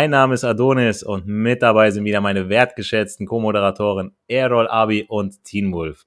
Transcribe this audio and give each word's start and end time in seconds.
Mein 0.00 0.12
Name 0.12 0.32
ist 0.32 0.44
Adonis 0.44 1.02
und 1.02 1.26
mit 1.26 1.60
dabei 1.60 1.90
sind 1.90 2.06
wieder 2.06 2.22
meine 2.22 2.48
wertgeschätzten 2.48 3.26
Co-Moderatoren 3.26 4.16
Errol 4.28 4.66
Abi 4.66 5.04
und 5.06 5.44
Teen 5.44 5.74
Wolf. 5.74 6.06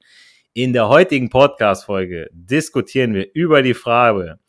In 0.54 0.74
der 0.74 0.90
heutigen 0.90 1.30
Podcast-Folge 1.30 2.28
diskutieren 2.34 3.14
wir 3.14 3.28
über 3.36 3.62
die 3.62 3.76
Frage 3.76 4.40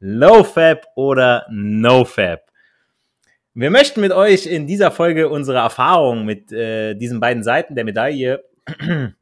Low 0.00 0.42
Fab 0.42 0.84
oder 0.96 1.46
No 1.48 2.04
Fab. 2.04 2.40
Wir 3.54 3.70
möchten 3.70 4.00
mit 4.00 4.10
euch 4.10 4.46
in 4.46 4.66
dieser 4.66 4.90
Folge 4.90 5.28
unsere 5.28 5.58
Erfahrungen 5.58 6.26
mit 6.26 6.50
äh, 6.50 6.96
diesen 6.96 7.20
beiden 7.20 7.44
Seiten 7.44 7.76
der 7.76 7.84
Medaille 7.84 8.42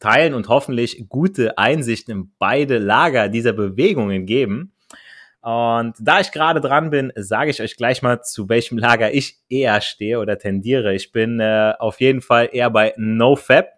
teilen 0.00 0.34
und 0.34 0.48
hoffentlich 0.48 1.06
gute 1.08 1.56
Einsichten 1.56 2.12
in 2.12 2.32
beide 2.38 2.76
Lager 2.76 3.30
dieser 3.30 3.54
Bewegungen 3.54 4.26
geben. 4.26 4.74
Und 5.42 5.94
da 5.98 6.20
ich 6.20 6.32
gerade 6.32 6.60
dran 6.60 6.90
bin, 6.90 7.12
sage 7.16 7.50
ich 7.50 7.62
euch 7.62 7.76
gleich 7.76 8.02
mal, 8.02 8.22
zu 8.22 8.48
welchem 8.48 8.76
Lager 8.76 9.12
ich 9.12 9.38
eher 9.48 9.80
stehe 9.80 10.18
oder 10.18 10.38
tendiere. 10.38 10.94
Ich 10.94 11.12
bin 11.12 11.40
äh, 11.40 11.72
auf 11.78 12.00
jeden 12.00 12.20
Fall 12.20 12.50
eher 12.52 12.70
bei 12.70 12.92
NoFab. 12.96 13.68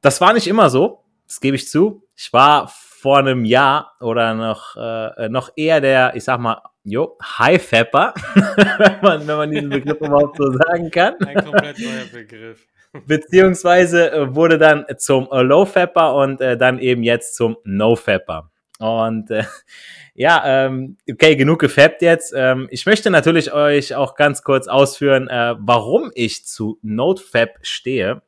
Das 0.00 0.20
war 0.20 0.32
nicht 0.32 0.48
immer 0.48 0.70
so, 0.70 1.04
das 1.26 1.40
gebe 1.40 1.56
ich 1.56 1.68
zu. 1.68 2.04
Ich 2.16 2.32
war 2.32 2.68
vor 2.68 3.18
einem 3.18 3.44
Jahr 3.44 3.92
oder 4.00 4.34
noch, 4.34 4.76
äh, 4.76 5.28
noch 5.28 5.50
eher 5.54 5.80
der, 5.80 6.16
ich 6.16 6.24
sag 6.24 6.40
mal, 6.40 6.60
jo, 6.84 7.16
High-Fapper, 7.22 8.14
wenn, 8.78 9.00
man, 9.02 9.26
wenn 9.26 9.36
man 9.36 9.50
diesen 9.50 9.70
Begriff 9.70 10.00
überhaupt 10.00 10.36
so 10.36 10.50
sagen 10.52 10.90
kann. 10.90 11.14
Ein 11.20 11.44
komplett 11.44 11.78
neuer 11.78 12.06
Begriff. 12.12 12.66
Beziehungsweise 13.06 14.12
äh, 14.12 14.34
wurde 14.34 14.58
dann 14.58 14.84
zum 14.98 15.28
Low-Fapper 15.30 16.14
und 16.14 16.40
äh, 16.40 16.56
dann 16.56 16.78
eben 16.78 17.02
jetzt 17.04 17.36
zum 17.36 17.56
No-Fapper. 17.64 18.50
Und 18.80 19.30
äh, 19.30 19.44
ja, 20.14 20.66
ähm, 20.66 20.96
okay, 21.08 21.36
genug 21.36 21.60
gefappt 21.60 22.02
jetzt. 22.02 22.32
Ähm, 22.34 22.66
ich 22.70 22.86
möchte 22.86 23.10
natürlich 23.10 23.52
euch 23.52 23.94
auch 23.94 24.14
ganz 24.14 24.42
kurz 24.42 24.66
ausführen, 24.66 25.28
äh, 25.28 25.54
warum 25.58 26.10
ich 26.14 26.46
zu 26.46 26.78
NoteFab 26.82 27.58
stehe. 27.62 28.22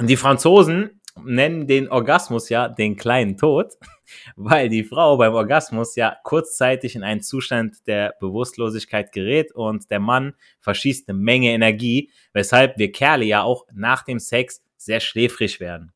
Die 0.00 0.16
Franzosen 0.16 1.00
nennen 1.22 1.66
den 1.66 1.88
Orgasmus 1.88 2.48
ja 2.48 2.68
den 2.68 2.96
kleinen 2.96 3.36
Tod, 3.36 3.74
weil 4.36 4.70
die 4.70 4.84
Frau 4.84 5.18
beim 5.18 5.34
Orgasmus 5.34 5.96
ja 5.96 6.16
kurzzeitig 6.24 6.96
in 6.96 7.04
einen 7.04 7.20
Zustand 7.20 7.86
der 7.86 8.14
Bewusstlosigkeit 8.20 9.12
gerät 9.12 9.52
und 9.52 9.90
der 9.90 10.00
Mann 10.00 10.32
verschießt 10.60 11.08
eine 11.08 11.18
Menge 11.18 11.52
Energie, 11.52 12.10
weshalb 12.32 12.78
wir 12.78 12.90
Kerle 12.90 13.26
ja 13.26 13.42
auch 13.42 13.66
nach 13.72 14.02
dem 14.02 14.18
Sex 14.18 14.62
sehr 14.78 15.00
schläfrig 15.00 15.60
werden. 15.60 15.92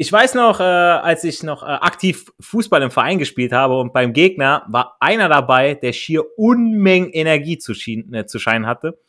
Ich 0.00 0.12
weiß 0.12 0.34
noch, 0.34 0.60
äh, 0.60 0.62
als 0.62 1.24
ich 1.24 1.42
noch 1.42 1.64
äh, 1.64 1.66
aktiv 1.66 2.32
Fußball 2.38 2.82
im 2.82 2.92
Verein 2.92 3.18
gespielt 3.18 3.50
habe 3.50 3.76
und 3.76 3.92
beim 3.92 4.12
Gegner 4.12 4.62
war 4.68 4.96
einer 5.00 5.28
dabei, 5.28 5.74
der 5.74 5.92
schier 5.92 6.22
Unmengen 6.38 7.10
Energie 7.10 7.58
zu, 7.58 7.74
schien, 7.74 8.14
äh, 8.14 8.24
zu 8.24 8.38
scheinen 8.38 8.68
hatte. 8.68 9.00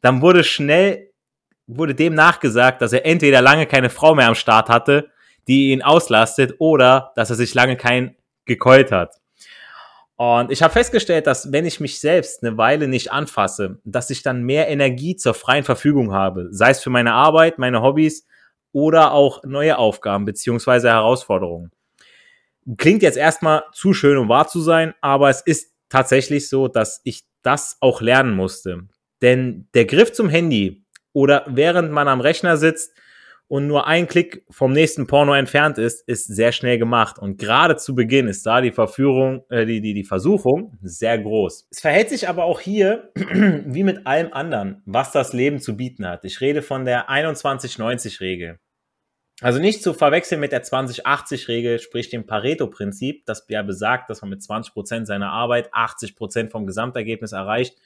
Dann 0.00 0.22
wurde 0.22 0.42
schnell, 0.42 1.12
wurde 1.68 1.94
dem 1.94 2.14
nachgesagt, 2.14 2.82
dass 2.82 2.92
er 2.92 3.06
entweder 3.06 3.40
lange 3.40 3.66
keine 3.66 3.88
Frau 3.88 4.16
mehr 4.16 4.26
am 4.26 4.34
Start 4.34 4.68
hatte, 4.68 5.10
die 5.46 5.70
ihn 5.70 5.82
auslastet, 5.82 6.56
oder 6.58 7.12
dass 7.14 7.30
er 7.30 7.36
sich 7.36 7.54
lange 7.54 7.76
kein 7.76 8.16
gekeult 8.46 8.90
hat. 8.90 9.14
Und 10.16 10.50
ich 10.50 10.60
habe 10.60 10.72
festgestellt, 10.72 11.28
dass 11.28 11.52
wenn 11.52 11.66
ich 11.66 11.78
mich 11.78 12.00
selbst 12.00 12.42
eine 12.42 12.58
Weile 12.58 12.88
nicht 12.88 13.12
anfasse, 13.12 13.78
dass 13.84 14.10
ich 14.10 14.24
dann 14.24 14.42
mehr 14.42 14.66
Energie 14.66 15.14
zur 15.14 15.34
freien 15.34 15.62
Verfügung 15.62 16.12
habe, 16.12 16.48
sei 16.50 16.70
es 16.70 16.82
für 16.82 16.90
meine 16.90 17.12
Arbeit, 17.12 17.58
meine 17.58 17.80
Hobbys 17.80 18.26
oder 18.72 19.12
auch 19.12 19.42
neue 19.44 19.78
Aufgaben 19.78 20.24
beziehungsweise 20.24 20.88
Herausforderungen. 20.88 21.70
Klingt 22.76 23.02
jetzt 23.02 23.16
erstmal 23.16 23.62
zu 23.72 23.94
schön, 23.94 24.18
um 24.18 24.28
wahr 24.28 24.48
zu 24.48 24.60
sein, 24.60 24.94
aber 25.00 25.30
es 25.30 25.40
ist 25.40 25.72
tatsächlich 25.88 26.48
so, 26.48 26.68
dass 26.68 27.00
ich 27.04 27.24
das 27.42 27.76
auch 27.80 28.00
lernen 28.00 28.34
musste. 28.34 28.88
Denn 29.22 29.68
der 29.74 29.86
Griff 29.86 30.12
zum 30.12 30.28
Handy 30.28 30.84
oder 31.12 31.44
während 31.48 31.92
man 31.92 32.08
am 32.08 32.20
Rechner 32.20 32.56
sitzt, 32.56 32.92
und 33.48 33.66
nur 33.66 33.86
ein 33.86 34.08
Klick 34.08 34.44
vom 34.50 34.72
nächsten 34.72 35.06
Porno 35.06 35.34
entfernt 35.34 35.78
ist, 35.78 36.06
ist 36.08 36.26
sehr 36.26 36.52
schnell 36.52 36.78
gemacht. 36.78 37.18
Und 37.18 37.38
gerade 37.38 37.76
zu 37.76 37.94
Beginn 37.94 38.26
ist 38.26 38.44
da 38.44 38.60
die 38.60 38.72
Verführung, 38.72 39.44
äh, 39.50 39.64
die, 39.66 39.80
die, 39.80 39.94
die 39.94 40.04
Versuchung 40.04 40.76
sehr 40.82 41.18
groß. 41.18 41.68
Es 41.70 41.80
verhält 41.80 42.08
sich 42.08 42.28
aber 42.28 42.44
auch 42.44 42.60
hier 42.60 43.10
wie 43.14 43.84
mit 43.84 44.06
allem 44.06 44.32
anderen, 44.32 44.82
was 44.84 45.12
das 45.12 45.32
Leben 45.32 45.60
zu 45.60 45.76
bieten 45.76 46.06
hat. 46.06 46.24
Ich 46.24 46.40
rede 46.40 46.62
von 46.62 46.84
der 46.84 47.08
21-90-Regel. 47.08 48.58
Also 49.42 49.60
nicht 49.60 49.82
zu 49.82 49.92
verwechseln 49.92 50.40
mit 50.40 50.52
der 50.52 50.64
20-80-Regel, 50.64 51.78
sprich 51.78 52.08
dem 52.08 52.26
Pareto-Prinzip, 52.26 53.26
das 53.26 53.44
ja 53.48 53.62
besagt, 53.62 54.08
dass 54.08 54.22
man 54.22 54.30
mit 54.30 54.42
20 54.42 54.72
Prozent 54.72 55.06
seiner 55.06 55.30
Arbeit 55.30 55.68
80 55.72 56.16
Prozent 56.16 56.52
vom 56.52 56.66
Gesamtergebnis 56.66 57.32
erreicht 57.32 57.76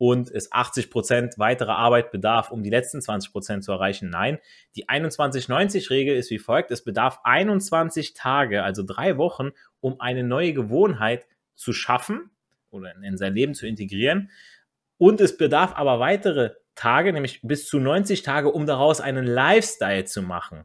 und 0.00 0.30
es 0.30 0.50
80 0.50 0.90
Prozent 0.90 1.34
weitere 1.36 1.72
Arbeit 1.72 2.10
bedarf, 2.10 2.50
um 2.50 2.62
die 2.62 2.70
letzten 2.70 3.02
20 3.02 3.32
Prozent 3.32 3.64
zu 3.64 3.72
erreichen. 3.72 4.08
Nein, 4.08 4.38
die 4.74 4.88
21-90-Regel 4.88 6.16
ist 6.16 6.30
wie 6.30 6.38
folgt. 6.38 6.70
Es 6.70 6.82
bedarf 6.82 7.20
21 7.22 8.14
Tage, 8.14 8.62
also 8.62 8.82
drei 8.82 9.18
Wochen, 9.18 9.50
um 9.80 10.00
eine 10.00 10.24
neue 10.24 10.54
Gewohnheit 10.54 11.26
zu 11.54 11.74
schaffen 11.74 12.30
oder 12.70 12.94
in 13.02 13.18
sein 13.18 13.34
Leben 13.34 13.54
zu 13.54 13.66
integrieren. 13.66 14.30
Und 14.96 15.20
es 15.20 15.36
bedarf 15.36 15.74
aber 15.76 16.00
weitere 16.00 16.52
Tage, 16.74 17.12
nämlich 17.12 17.42
bis 17.42 17.68
zu 17.68 17.78
90 17.78 18.22
Tage, 18.22 18.50
um 18.50 18.64
daraus 18.64 19.02
einen 19.02 19.26
Lifestyle 19.26 20.06
zu 20.06 20.22
machen. 20.22 20.64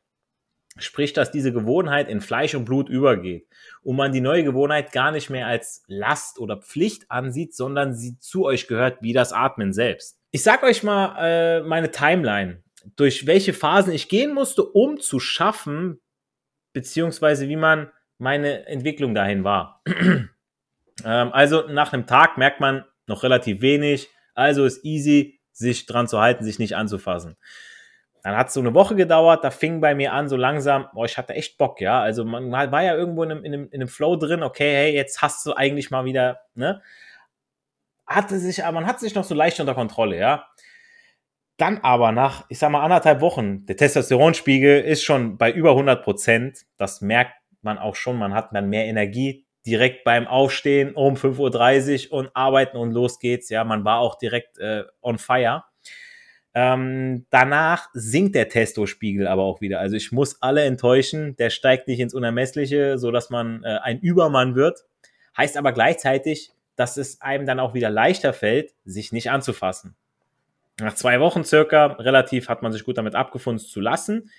Sprich, 0.78 1.13
dass 1.13 1.31
diese 1.31 1.53
Gewohnheit 1.53 2.09
in 2.09 2.19
Fleisch 2.19 2.53
und 2.53 2.66
Blut 2.66 2.90
übergeht 2.90 3.47
und 3.81 3.96
man 3.96 4.12
die 4.12 4.19
neue 4.19 4.44
Gewohnheit 4.44 4.91
gar 4.91 5.12
nicht 5.12 5.30
mehr 5.30 5.47
als 5.47 5.84
Last 5.88 6.38
oder 6.38 6.58
Pflicht 6.58 7.09
ansieht, 7.09 7.56
sondern 7.56 7.96
sie 7.96 8.19
zu 8.19 8.46
euch 8.46 8.68
gehört 8.68 9.02
wie 9.02 9.14
das 9.14 9.31
Atmen 9.31 9.72
selbst. 9.72 10.19
Ich 10.31 10.44
sag 10.44 10.64
euch 10.64 10.84
mal 10.84 11.16
äh, 11.18 11.62
meine 11.62 11.91
Timeline, 11.91 12.62
durch 12.97 13.25
welche 13.25 13.53
Phasen 13.53 13.94
ich 13.94 14.09
gehen 14.09 14.34
musste, 14.34 14.64
um 14.64 15.00
zu 15.00 15.22
schaffen, 15.22 16.02
beziehungsweise 16.74 17.47
wie 17.47 17.56
man 17.56 17.90
meine 18.18 18.68
Entwicklung 18.68 19.16
dahin 19.16 19.46
war. 19.46 19.81
ähm, 19.88 20.30
also 21.03 21.68
nach 21.69 21.94
einem 21.94 22.06
Tag 22.06 22.38
merkt 22.38 22.59
man 22.59 22.84
noch 23.08 23.24
relativ 23.24 23.62
wenig, 23.62 24.09
also 24.34 24.66
ist 24.66 24.84
easy, 24.84 25.40
sich 25.53 25.85
dran 25.85 26.09
zu 26.09 26.19
halten, 26.19 26.44
sich 26.44 26.59
nicht 26.59 26.75
anzufassen. 26.75 27.38
Dann 28.25 28.36
hat 28.36 28.47
es 28.47 28.56
so 28.56 28.59
eine 28.59 28.74
Woche 28.74 28.96
gedauert, 28.96 29.44
da 29.44 29.52
fing 29.52 29.81
bei 29.81 29.94
mir 29.94 30.12
an, 30.12 30.28
so 30.28 30.36
langsam, 30.36 30.88
boah, 30.96 31.06
ich 31.06 31.16
hatte 31.16 31.36
echt 31.36 31.59
Bock, 31.59 31.80
ja. 31.80 32.02
Also 32.02 32.25
man 32.25 32.52
war 32.52 32.81
ja 32.81 32.96
irgendwo 32.96 33.22
in 33.22 33.30
einem, 33.30 33.44
in 33.46 33.53
einem, 33.53 33.69
in 33.69 33.81
einem 33.81 33.88
Flow 33.88 34.16
drin, 34.16 34.41
okay, 34.41 34.74
hey, 34.74 34.96
jetzt 34.96 35.22
hast 35.22 35.46
du 35.46 35.53
eigentlich 35.53 35.91
mal 35.91 36.06
wieder, 36.06 36.40
ne? 36.56 36.81
Hatte 38.08 38.40
sich, 38.40 38.58
man 38.58 38.88
hat 38.88 39.00
sich 39.00 39.14
noch 39.14 39.25
so 39.25 39.35
leicht 39.35 39.59
unter 39.59 39.75
Kontrolle, 39.75 40.18
ja. 40.18 40.47
Dann 41.58 41.78
aber 41.84 42.12
nach, 42.12 42.46
ich 42.50 42.58
sag 42.58 42.72
mal, 42.72 42.81
anderthalb 42.81 43.22
Wochen, 43.22 43.68
der 43.68 43.78
Testosteronspiegel 43.78 44.81
ist 44.81 45.03
schon 45.03 45.38
bei 45.38 45.52
über 45.52 45.69
100 45.69 46.03
Prozent. 46.03 46.66
Das 46.78 47.02
merkt 47.02 47.35
man 47.62 47.78
auch 47.78 47.96
schon. 47.96 48.18
Man 48.18 48.34
hat 48.34 48.50
dann 48.53 48.69
mehr 48.69 48.85
Energie 48.85 49.46
direkt 49.68 50.03
beim 50.03 50.25
Aufstehen 50.25 50.96
um 50.96 51.14
5.30 51.14 52.09
Uhr 52.09 52.18
und 52.18 52.31
arbeiten 52.34 52.78
und 52.78 52.91
los 52.91 53.19
geht's. 53.19 53.50
Ja, 53.50 53.64
man 53.64 53.85
war 53.85 54.00
auch 54.00 54.16
direkt 54.18 54.58
äh, 54.58 54.84
on 55.03 55.19
fire. 55.19 55.64
Ähm, 56.58 57.26
danach 57.32 57.90
sinkt 57.94 58.34
der 58.34 58.48
Testospiegel 58.48 59.28
aber 59.28 59.44
auch 59.44 59.60
wieder. 59.60 59.82
Also 59.82 59.98
ich 59.98 60.14
muss 60.14 60.42
alle 60.42 60.64
enttäuschen, 60.64 61.36
der 61.36 61.50
steigt 61.50 61.90
nicht 61.90 62.00
ins 62.00 62.14
Unermessliche, 62.14 62.98
so 62.98 63.12
dass 63.12 63.30
man 63.30 63.62
äh, 63.66 63.78
ein 63.84 64.00
Übermann 64.00 64.56
wird. 64.56 64.86
Heißt 65.36 65.58
aber 65.58 65.74
gleichzeitig, 65.74 66.54
dass 66.78 66.96
es 66.96 67.20
einem 67.20 67.46
dann 67.46 67.60
auch 67.60 67.74
wieder 67.74 67.90
leichter 67.90 68.32
fällt, 68.32 68.74
sich 68.86 69.12
nicht 69.12 69.30
anzufassen. 69.30 69.96
Nach 70.80 70.96
zwei 70.96 71.20
Wochen 71.20 71.44
circa, 71.44 71.88
relativ 71.88 72.48
hat 72.48 72.62
man 72.62 72.72
sich 72.72 72.85
gut 72.85 72.97
damit 72.97 73.16
abgefunden, 73.16 73.64
zu 73.64 73.82
lassen, 73.82 74.32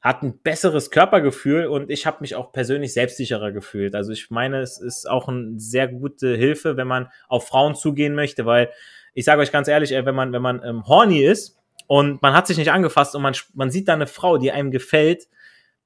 hat 0.00 0.24
ein 0.24 0.38
besseres 0.38 0.90
Körpergefühl 0.90 1.66
und 1.66 1.90
ich 1.90 2.06
habe 2.06 2.18
mich 2.22 2.34
auch 2.34 2.52
persönlich 2.52 2.92
selbstsicherer 2.92 3.52
gefühlt. 3.52 3.94
Also 3.94 4.10
ich 4.10 4.30
meine, 4.30 4.60
es 4.60 4.78
ist 4.78 5.08
auch 5.08 5.28
eine 5.28 5.60
sehr 5.60 5.86
gute 5.86 6.34
Hilfe, 6.34 6.76
wenn 6.76 6.88
man 6.88 7.08
auf 7.28 7.46
Frauen 7.46 7.76
zugehen 7.76 8.16
möchte, 8.16 8.46
weil 8.46 8.70
ich 9.14 9.24
sage 9.24 9.42
euch 9.42 9.52
ganz 9.52 9.68
ehrlich, 9.68 9.92
wenn 9.92 10.14
man, 10.14 10.32
wenn 10.32 10.42
man 10.42 10.60
ähm, 10.64 10.86
horny 10.88 11.22
ist 11.22 11.61
und 11.86 12.22
man 12.22 12.34
hat 12.34 12.46
sich 12.46 12.58
nicht 12.58 12.72
angefasst 12.72 13.14
und 13.14 13.22
man, 13.22 13.34
man 13.54 13.70
sieht 13.70 13.88
da 13.88 13.94
eine 13.94 14.06
Frau, 14.06 14.38
die 14.38 14.52
einem 14.52 14.70
gefällt, 14.70 15.28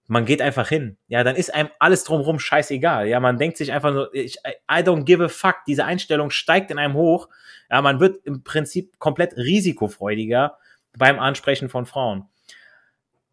man 0.09 0.25
geht 0.25 0.41
einfach 0.41 0.69
hin. 0.69 0.97
Ja, 1.09 1.25
dann 1.25 1.37
ist 1.37 1.53
einem 1.53 1.71
alles 1.79 2.05
drumherum 2.05 2.39
scheißegal. 2.39 3.09
Ja, 3.09 3.19
man 3.21 3.39
denkt 3.39 3.57
sich 3.57 3.73
einfach 3.73 3.93
nur, 3.93 4.15
ich, 4.15 4.39
I 4.71 4.83
don't 4.83 5.05
give 5.05 5.25
a 5.25 5.29
fuck. 5.29 5.57
Diese 5.67 5.85
Einstellung 5.85 6.31
steigt 6.31 6.71
in 6.71 6.79
einem 6.79 6.95
hoch. 6.95 7.29
Ja, 7.71 7.83
man 7.83 7.99
wird 7.99 8.25
im 8.25 8.45
Prinzip 8.45 8.99
komplett 8.99 9.37
risikofreudiger 9.37 10.59
beim 10.97 11.19
Ansprechen 11.19 11.69
von 11.69 11.87
Frauen. 11.87 12.27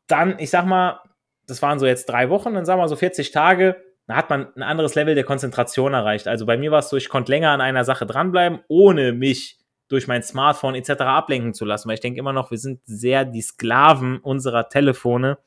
Dann, 0.08 0.40
ich 0.40 0.50
sag 0.50 0.66
mal, 0.66 1.00
das 1.46 1.62
waren 1.62 1.80
so 1.80 1.86
jetzt 1.86 2.10
drei 2.10 2.30
Wochen, 2.30 2.54
dann 2.54 2.66
sagen 2.66 2.82
wir 2.82 2.88
so 2.88 2.96
40 2.96 3.32
Tage, 3.32 3.82
da 4.08 4.16
hat 4.16 4.30
man 4.30 4.54
ein 4.56 4.64
anderes 4.64 4.96
Level 4.96 5.16
der 5.16 5.24
Konzentration 5.24 5.94
erreicht. 5.94 6.28
Also 6.28 6.46
bei 6.46 6.58
mir 6.58 6.72
war 6.72 6.80
es 6.80 6.90
so, 6.90 6.98
ich 6.98 7.10
konnte 7.10 7.32
länger 7.32 7.52
an 7.52 7.62
einer 7.62 7.86
Sache 7.86 8.06
dranbleiben, 8.06 8.60
ohne 8.68 9.14
mich 9.14 9.60
durch 9.88 10.08
mein 10.08 10.24
Smartphone 10.24 10.76
etc. 10.76 11.02
ablenken 11.02 11.54
zu 11.54 11.66
lassen, 11.66 11.88
weil 11.88 11.96
ich 11.96 12.02
denke 12.02 12.20
immer 12.20 12.34
noch, 12.34 12.52
wir 12.52 12.58
sind 12.58 12.82
sehr 12.86 13.26
die 13.26 13.42
Sklaven 13.42 14.18
unserer 14.20 14.70
Telefone. 14.70 15.38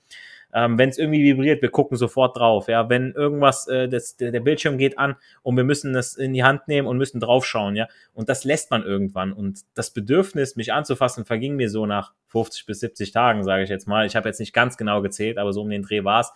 Ähm, 0.55 0.79
Wenn 0.79 0.89
es 0.89 0.99
irgendwie 0.99 1.23
vibriert, 1.23 1.61
wir 1.61 1.71
gucken 1.71 1.97
sofort 1.97 2.37
drauf. 2.37 2.69
Ja, 2.69 2.89
wenn 2.89 3.13
irgendwas, 3.13 3.67
äh, 3.67 3.89
das, 3.89 4.17
der, 4.17 4.31
der 4.31 4.41
Bildschirm 4.41 4.79
geht 4.79 4.99
an 4.99 5.17
und 5.43 5.57
wir 5.57 5.65
müssen 5.65 5.93
das 5.93 6.15
in 6.15 6.33
die 6.33 6.45
Hand 6.45 6.69
nehmen 6.69 6.87
und 6.87 6.97
müssen 6.97 7.21
draufschauen, 7.21 7.77
ja. 7.77 7.89
Und 8.15 8.29
das 8.29 8.45
lässt 8.45 8.71
man 8.71 8.83
irgendwann. 8.83 9.33
Und 9.33 9.61
das 9.75 9.91
Bedürfnis, 9.91 10.57
mich 10.57 10.73
anzufassen, 10.73 11.25
verging 11.25 11.57
mir 11.57 11.69
so 11.69 11.85
nach 11.85 12.13
50 12.29 12.67
bis 12.67 12.81
70 12.81 13.13
Tagen, 13.13 13.45
sage 13.45 13.65
ich 13.65 13.69
jetzt 13.69 13.89
mal. 13.89 14.07
Ich 14.07 14.17
habe 14.17 14.29
jetzt 14.29 14.41
nicht 14.41 14.53
ganz 14.53 14.77
genau 14.77 15.03
gezählt, 15.03 15.37
aber 15.39 15.53
so 15.53 15.63
um 15.63 15.71
den 15.71 15.83
Dreh 15.83 16.05
war 16.05 16.21
es, 16.21 16.33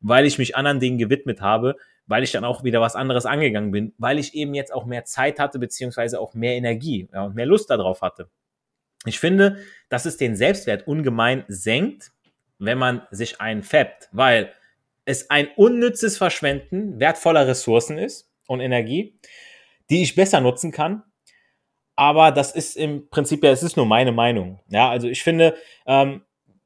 weil 0.00 0.26
ich 0.26 0.38
mich 0.38 0.54
anderen 0.54 0.78
Dingen 0.78 0.98
gewidmet 0.98 1.40
habe, 1.40 1.76
weil 2.06 2.22
ich 2.22 2.32
dann 2.32 2.44
auch 2.44 2.64
wieder 2.64 2.80
was 2.80 2.94
anderes 2.94 3.26
angegangen 3.26 3.70
bin, 3.70 3.92
weil 3.98 4.18
ich 4.18 4.34
eben 4.34 4.54
jetzt 4.54 4.72
auch 4.72 4.86
mehr 4.86 5.04
Zeit 5.04 5.38
hatte, 5.38 5.58
beziehungsweise 5.58 6.20
auch 6.20 6.34
mehr 6.34 6.54
Energie 6.54 7.08
ja, 7.12 7.24
und 7.24 7.34
mehr 7.34 7.46
Lust 7.46 7.70
darauf 7.70 8.02
hatte. 8.02 8.28
Ich 9.04 9.18
finde, 9.18 9.58
dass 9.88 10.04
es 10.04 10.16
den 10.16 10.36
Selbstwert 10.36 10.86
ungemein 10.86 11.44
senkt, 11.48 12.12
wenn 12.58 12.78
man 12.78 13.02
sich 13.10 13.40
einfappt, 13.40 14.08
weil 14.12 14.52
es 15.04 15.30
ein 15.30 15.48
unnützes 15.56 16.18
Verschwenden 16.18 16.98
wertvoller 16.98 17.46
Ressourcen 17.46 17.98
ist 17.98 18.30
und 18.46 18.60
Energie, 18.60 19.18
die 19.90 20.02
ich 20.02 20.14
besser 20.14 20.40
nutzen 20.40 20.72
kann. 20.72 21.02
Aber 21.94 22.30
das 22.30 22.52
ist 22.52 22.76
im 22.76 23.08
Prinzip 23.08 23.42
ja, 23.42 23.50
es 23.50 23.62
ist 23.62 23.76
nur 23.76 23.86
meine 23.86 24.12
Meinung. 24.12 24.60
Ja, 24.68 24.90
also 24.90 25.08
ich 25.08 25.22
finde, 25.22 25.56
ähm, 25.86 26.22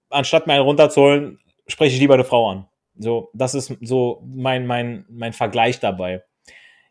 anstatt 0.09 0.47
mir 0.47 0.55
einen 0.55 0.63
runterzuholen, 0.63 1.39
spreche 1.67 1.95
ich 1.95 2.01
lieber 2.01 2.15
eine 2.15 2.25
Frau 2.25 2.51
an. 2.51 2.67
So, 2.99 3.31
das 3.35 3.55
ist 3.55 3.77
so 3.81 4.23
mein, 4.27 4.67
mein, 4.67 5.07
mein 5.09 5.33
Vergleich 5.33 5.81
dabei. 5.81 6.23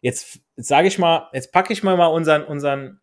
Jetzt, 0.02 0.40
jetzt 0.56 0.68
sage 0.68 0.88
ich 0.88 0.98
mal, 0.98 1.30
jetzt 1.34 1.52
packe 1.52 1.74
ich 1.74 1.84
mal, 1.84 1.94
unseren, 2.08 2.44
unseren 2.44 3.00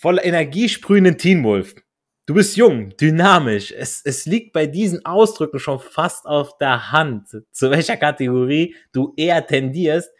voller 0.00 0.24
Energie 0.24 0.68
sprühenden 0.68 1.18
Teen 1.18 1.42
Wolf 1.42 1.74
Du 2.26 2.32
bist 2.32 2.56
jung, 2.56 2.96
dynamisch. 2.96 3.70
Es, 3.70 4.00
es 4.02 4.24
liegt 4.24 4.54
bei 4.54 4.66
diesen 4.66 5.04
Ausdrücken 5.04 5.58
schon 5.58 5.78
fast 5.78 6.24
auf 6.24 6.56
der 6.56 6.90
Hand, 6.90 7.28
zu 7.52 7.70
welcher 7.70 7.98
Kategorie 7.98 8.74
du 8.92 9.12
eher 9.18 9.46
tendierst. 9.46 10.10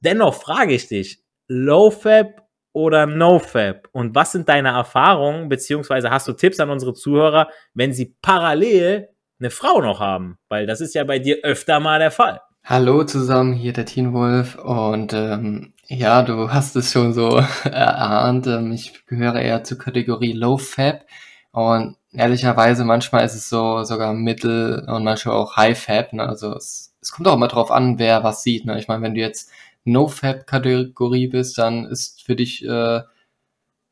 Dennoch 0.00 0.34
frage 0.34 0.74
ich 0.74 0.88
dich, 0.88 1.22
Low 1.46 1.92
Fab 1.92 2.48
oder 2.72 3.06
No 3.06 3.38
Fab? 3.38 3.88
Und 3.92 4.12
was 4.16 4.32
sind 4.32 4.48
deine 4.48 4.70
Erfahrungen, 4.70 5.48
beziehungsweise 5.48 6.10
hast 6.10 6.26
du 6.26 6.32
Tipps 6.32 6.58
an 6.58 6.68
unsere 6.68 6.94
Zuhörer, 6.94 7.48
wenn 7.74 7.92
sie 7.92 8.16
parallel 8.20 9.10
eine 9.42 9.50
Frau 9.50 9.80
noch 9.80 10.00
haben? 10.00 10.38
Weil 10.48 10.66
das 10.66 10.80
ist 10.80 10.94
ja 10.94 11.04
bei 11.04 11.18
dir 11.18 11.38
öfter 11.42 11.80
mal 11.80 11.98
der 11.98 12.10
Fall. 12.10 12.40
Hallo 12.64 13.02
zusammen, 13.04 13.54
hier 13.54 13.72
der 13.72 13.86
Teen 13.86 14.12
Wolf 14.12 14.54
und 14.54 15.12
ähm, 15.12 15.72
ja, 15.88 16.22
du 16.22 16.50
hast 16.50 16.76
es 16.76 16.92
schon 16.92 17.12
so 17.12 17.42
erahnt. 17.64 18.46
Ähm, 18.46 18.72
ich 18.72 19.04
gehöre 19.06 19.40
eher 19.40 19.64
zur 19.64 19.78
Kategorie 19.78 20.32
Low 20.32 20.58
Fab. 20.58 21.04
Und 21.50 21.96
ehrlicherweise, 22.12 22.84
manchmal 22.84 23.24
ist 23.24 23.34
es 23.34 23.48
so 23.48 23.82
sogar 23.82 24.14
Mittel 24.14 24.86
und 24.88 25.04
manchmal 25.04 25.36
auch 25.36 25.56
High 25.56 25.78
Fab. 25.78 26.12
Ne? 26.12 26.26
Also 26.26 26.54
es, 26.54 26.94
es 27.00 27.10
kommt 27.10 27.26
auch 27.28 27.34
immer 27.34 27.48
drauf 27.48 27.70
an, 27.70 27.98
wer 27.98 28.22
was 28.22 28.42
sieht. 28.44 28.64
Ne? 28.64 28.78
Ich 28.78 28.88
meine, 28.88 29.02
wenn 29.02 29.14
du 29.14 29.20
jetzt 29.20 29.50
No 29.84 30.06
Fab 30.06 30.46
Kategorie 30.46 31.26
bist, 31.26 31.58
dann 31.58 31.84
ist 31.86 32.22
für 32.22 32.36
dich 32.36 32.64
äh, 32.64 33.00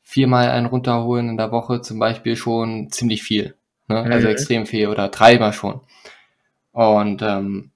viermal 0.01 0.49
ein 0.49 0.65
runterholen 0.65 1.29
in 1.29 1.37
der 1.37 1.51
Woche 1.51 1.81
zum 1.81 1.99
Beispiel 1.99 2.35
schon 2.37 2.89
ziemlich 2.89 3.21
viel. 3.21 3.55
Ne? 3.91 4.03
Also 4.03 4.27
mhm. 4.27 4.31
extrem 4.33 4.65
viel 4.65 4.87
oder 4.87 5.09
dreimal 5.09 5.53
schon. 5.53 5.81
Und 6.71 7.21
ähm, 7.21 7.71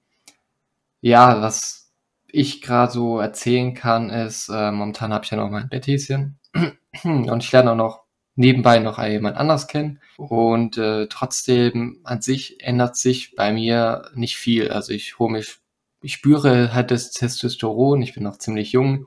ja, 1.00 1.40
was 1.40 1.92
ich 2.26 2.62
gerade 2.62 2.92
so 2.92 3.18
erzählen 3.18 3.74
kann, 3.74 4.10
ist, 4.10 4.48
äh, 4.48 4.70
momentan 4.70 5.12
habe 5.12 5.24
ich 5.24 5.30
ja 5.30 5.36
noch 5.36 5.50
mein 5.50 5.68
Betthäschen 5.68 6.38
und 7.04 7.42
ich 7.42 7.52
lerne 7.52 7.72
auch 7.72 7.76
noch 7.76 8.06
nebenbei 8.34 8.78
noch 8.78 9.02
jemand 9.02 9.36
anders 9.36 9.66
kennen. 9.66 10.00
Und 10.16 10.78
äh, 10.78 11.08
trotzdem 11.08 12.00
an 12.04 12.22
sich 12.22 12.62
ändert 12.62 12.96
sich 12.96 13.34
bei 13.34 13.52
mir 13.52 14.10
nicht 14.14 14.36
viel. 14.36 14.70
Also 14.70 14.92
ich 14.92 15.18
hole 15.18 15.32
mich, 15.32 15.56
ich 16.02 16.12
spüre 16.12 16.72
halt 16.72 16.90
das 16.90 17.10
Testosteron, 17.10 18.02
ich 18.02 18.14
bin 18.14 18.22
noch 18.22 18.38
ziemlich 18.38 18.72
jung 18.72 19.06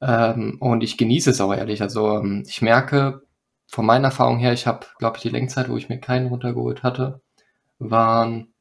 ähm, 0.00 0.58
und 0.60 0.82
ich 0.82 0.98
genieße 0.98 1.30
es 1.30 1.40
auch 1.40 1.54
ehrlich. 1.54 1.82
Also 1.82 2.18
ähm, 2.18 2.44
ich 2.46 2.62
merke 2.62 3.22
von 3.70 3.86
meiner 3.86 4.08
Erfahrung 4.08 4.38
her, 4.38 4.52
ich 4.52 4.66
habe, 4.66 4.86
glaube 4.98 5.16
ich, 5.16 5.22
die 5.22 5.28
Längzeit, 5.28 5.68
wo 5.68 5.76
ich 5.76 5.88
mir 5.88 6.00
keinen 6.00 6.26
runtergeholt 6.26 6.82
hatte, 6.82 7.20
waren 7.78 8.52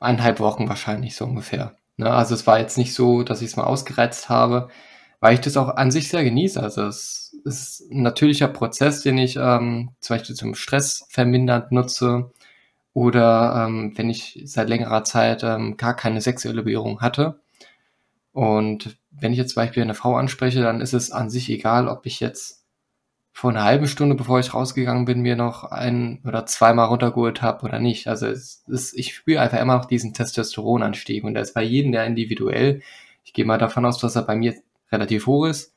eineinhalb 0.00 0.40
Wochen 0.40 0.68
wahrscheinlich 0.68 1.14
so 1.14 1.24
ungefähr. 1.24 1.76
Ne? 1.96 2.10
Also 2.10 2.34
es 2.34 2.46
war 2.46 2.58
jetzt 2.58 2.76
nicht 2.76 2.92
so, 2.92 3.22
dass 3.22 3.40
ich 3.40 3.50
es 3.50 3.56
mal 3.56 3.64
ausgereizt 3.64 4.28
habe, 4.28 4.68
weil 5.20 5.34
ich 5.34 5.40
das 5.40 5.56
auch 5.56 5.68
an 5.68 5.92
sich 5.92 6.08
sehr 6.08 6.24
genieße. 6.24 6.60
Also 6.60 6.82
es 6.82 7.36
ist 7.44 7.82
ein 7.92 8.02
natürlicher 8.02 8.48
Prozess, 8.48 9.02
den 9.02 9.16
ich 9.16 9.36
ähm, 9.36 9.90
zum 10.00 10.16
Beispiel 10.16 10.34
zum 10.34 10.56
Stress 10.56 11.06
vermindernd 11.08 11.70
nutze 11.70 12.32
oder 12.94 13.66
ähm, 13.66 13.92
wenn 13.96 14.10
ich 14.10 14.42
seit 14.44 14.68
längerer 14.68 15.04
Zeit 15.04 15.44
ähm, 15.44 15.76
gar 15.76 15.94
keine 15.94 16.20
sexuelle 16.20 16.64
Berührung 16.64 17.00
hatte. 17.00 17.40
Und 18.32 18.98
wenn 19.12 19.32
ich 19.32 19.38
jetzt 19.38 19.54
zum 19.54 19.62
Beispiel 19.62 19.84
eine 19.84 19.94
Frau 19.94 20.16
anspreche, 20.16 20.62
dann 20.62 20.80
ist 20.80 20.94
es 20.94 21.12
an 21.12 21.30
sich 21.30 21.48
egal, 21.48 21.86
ob 21.86 22.06
ich 22.06 22.18
jetzt 22.18 22.63
vor 23.36 23.50
einer 23.50 23.64
halben 23.64 23.88
Stunde, 23.88 24.14
bevor 24.14 24.38
ich 24.38 24.54
rausgegangen 24.54 25.06
bin, 25.06 25.20
mir 25.20 25.34
noch 25.34 25.64
ein 25.64 26.20
oder 26.24 26.46
zweimal 26.46 26.86
runtergeholt 26.86 27.42
habe 27.42 27.66
oder 27.66 27.80
nicht. 27.80 28.06
Also 28.06 28.28
es 28.28 28.62
ist, 28.68 28.96
ich 28.96 29.12
spüre 29.12 29.40
einfach 29.40 29.60
immer 29.60 29.76
noch 29.76 29.86
diesen 29.86 30.14
Testosteronanstieg 30.14 31.24
und 31.24 31.34
der 31.34 31.42
ist 31.42 31.52
bei 31.52 31.64
jedem 31.64 31.90
der 31.90 32.06
individuell. 32.06 32.80
Ich 33.24 33.32
gehe 33.32 33.44
mal 33.44 33.58
davon 33.58 33.84
aus, 33.86 33.98
dass 33.98 34.14
er 34.14 34.22
bei 34.22 34.36
mir 34.36 34.54
relativ 34.92 35.26
hoch 35.26 35.46
ist. 35.46 35.74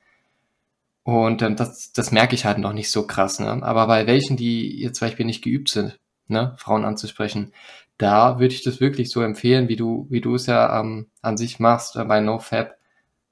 Und 1.01 1.41
ähm, 1.41 1.55
das, 1.55 1.91
das 1.93 2.11
merke 2.11 2.35
ich 2.35 2.45
halt 2.45 2.59
noch 2.59 2.73
nicht 2.73 2.91
so 2.91 3.07
krass. 3.07 3.39
Ne? 3.39 3.47
Aber 3.63 3.87
bei 3.87 4.05
welchen, 4.05 4.37
die 4.37 4.79
jetzt 4.79 4.99
zum 4.99 5.07
Beispiel 5.07 5.25
nicht 5.25 5.43
geübt 5.43 5.69
sind, 5.69 5.99
ne, 6.27 6.53
Frauen 6.57 6.85
anzusprechen, 6.85 7.53
da 7.97 8.39
würde 8.39 8.53
ich 8.53 8.63
das 8.63 8.79
wirklich 8.79 9.09
so 9.09 9.21
empfehlen, 9.21 9.67
wie 9.67 9.77
du, 9.77 10.05
wie 10.11 10.21
du 10.21 10.35
es 10.35 10.45
ja 10.45 10.79
ähm, 10.79 11.07
an 11.23 11.37
sich 11.37 11.59
machst 11.59 11.95
äh, 11.95 12.03
bei 12.03 12.19
NoFab, 12.19 12.77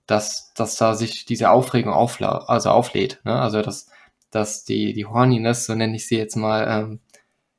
dass, 0.08 0.52
dass 0.56 0.78
da 0.78 0.96
sich 0.96 1.26
diese 1.26 1.52
Aufregung 1.52 1.94
aufla 1.94 2.46
also 2.48 2.72
auflädt. 2.72 3.22
Ne? 3.24 3.40
Also 3.40 3.62
dass, 3.62 3.88
dass 4.36 4.66
die, 4.66 4.94
die 4.94 5.06
Horniness, 5.06 5.66
so 5.66 5.76
nenne 5.76 5.96
ich 5.96 6.08
sie 6.08 6.18
jetzt 6.18 6.36
mal, 6.36 6.68
ähm, 6.68 7.00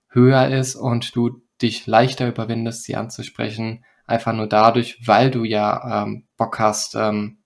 höher 0.09 0.49
ist 0.49 0.77
und 0.77 1.17
du 1.17 1.43
dich 1.61 1.87
leichter 1.87 2.29
überwindest, 2.29 2.85
sie 2.85 2.97
anzusprechen, 2.97 3.85
einfach 4.07 4.33
nur 4.33 4.47
dadurch, 4.47 5.07
weil 5.07 5.31
du 5.31 5.45
ja 5.45 6.05
ähm, 6.05 6.27
Bock 6.37 6.59
hast, 6.59 6.95
ähm, 6.95 7.39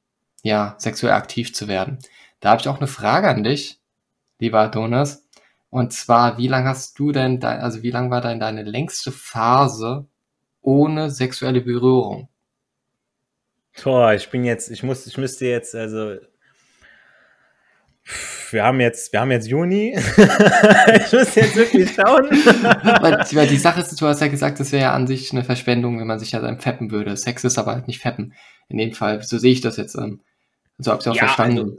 ja, 0.43 0.75
sexuell 0.79 1.13
aktiv 1.13 1.55
zu 1.55 1.69
werden. 1.69 1.99
Da 2.41 2.51
habe 2.51 2.61
ich 2.61 2.69
auch 2.69 2.79
eine 2.79 2.87
Frage 2.87 3.29
an 3.29 3.45
dich, 3.45 3.81
lieber 4.39 4.61
Adonis. 4.61 5.29
Und 5.69 5.93
zwar, 5.93 6.39
wie 6.39 6.49
lange 6.49 6.69
hast 6.69 6.99
du 6.99 7.13
denn, 7.13 7.39
dein, 7.39 7.61
also 7.61 7.83
wie 7.83 7.91
lange 7.91 8.11
war 8.11 8.21
denn 8.21 8.41
deine 8.41 8.63
längste 8.63 9.13
Phase 9.13 10.07
ohne 10.63 11.11
sexuelle 11.11 11.61
Berührung? 11.61 12.29
Boah, 13.83 14.13
ich 14.15 14.29
bin 14.31 14.45
jetzt, 14.45 14.71
ich 14.71 14.83
muss, 14.83 15.07
ich 15.07 15.17
müsste 15.17 15.47
jetzt, 15.47 15.75
also 15.75 16.17
wir 18.53 18.65
haben 18.65 18.81
jetzt, 18.81 19.13
wir 19.13 19.21
haben 19.21 19.31
jetzt 19.31 19.49
Juni. 19.49 19.95
ich 19.97 21.13
muss 21.13 21.35
jetzt 21.35 21.57
wirklich 21.57 21.91
schauen. 21.91 22.25
weil, 23.35 23.47
die 23.47 23.57
Sache 23.57 23.81
ist, 23.81 24.01
du 24.01 24.07
hast 24.07 24.21
ja 24.21 24.29
gesagt, 24.29 24.61
das 24.61 24.73
wäre 24.73 24.83
ja 24.83 24.95
an 24.95 25.07
sich 25.07 25.33
eine 25.33 25.45
Verschwendung, 25.45 25.99
wenn 25.99 26.07
man 26.07 26.19
sich 26.19 26.33
ja 26.33 26.41
dann 26.41 26.61
feppen 26.61 26.91
würde. 26.91 27.17
Sex 27.17 27.45
ist 27.45 27.59
aber 27.59 27.75
halt 27.75 27.87
nicht 27.87 28.01
feppen. 28.01 28.35
In 28.69 28.79
dem 28.79 28.93
Fall, 28.93 29.23
so 29.23 29.39
sehe 29.39 29.53
ich 29.53 29.61
das 29.61 29.77
jetzt. 29.77 29.95
Ähm, 29.97 30.21
so 30.79 30.93
habe 30.93 31.01
ich 31.03 31.09
auch 31.09 31.15
ja, 31.15 31.25
verstanden. 31.25 31.59
Also, 31.59 31.77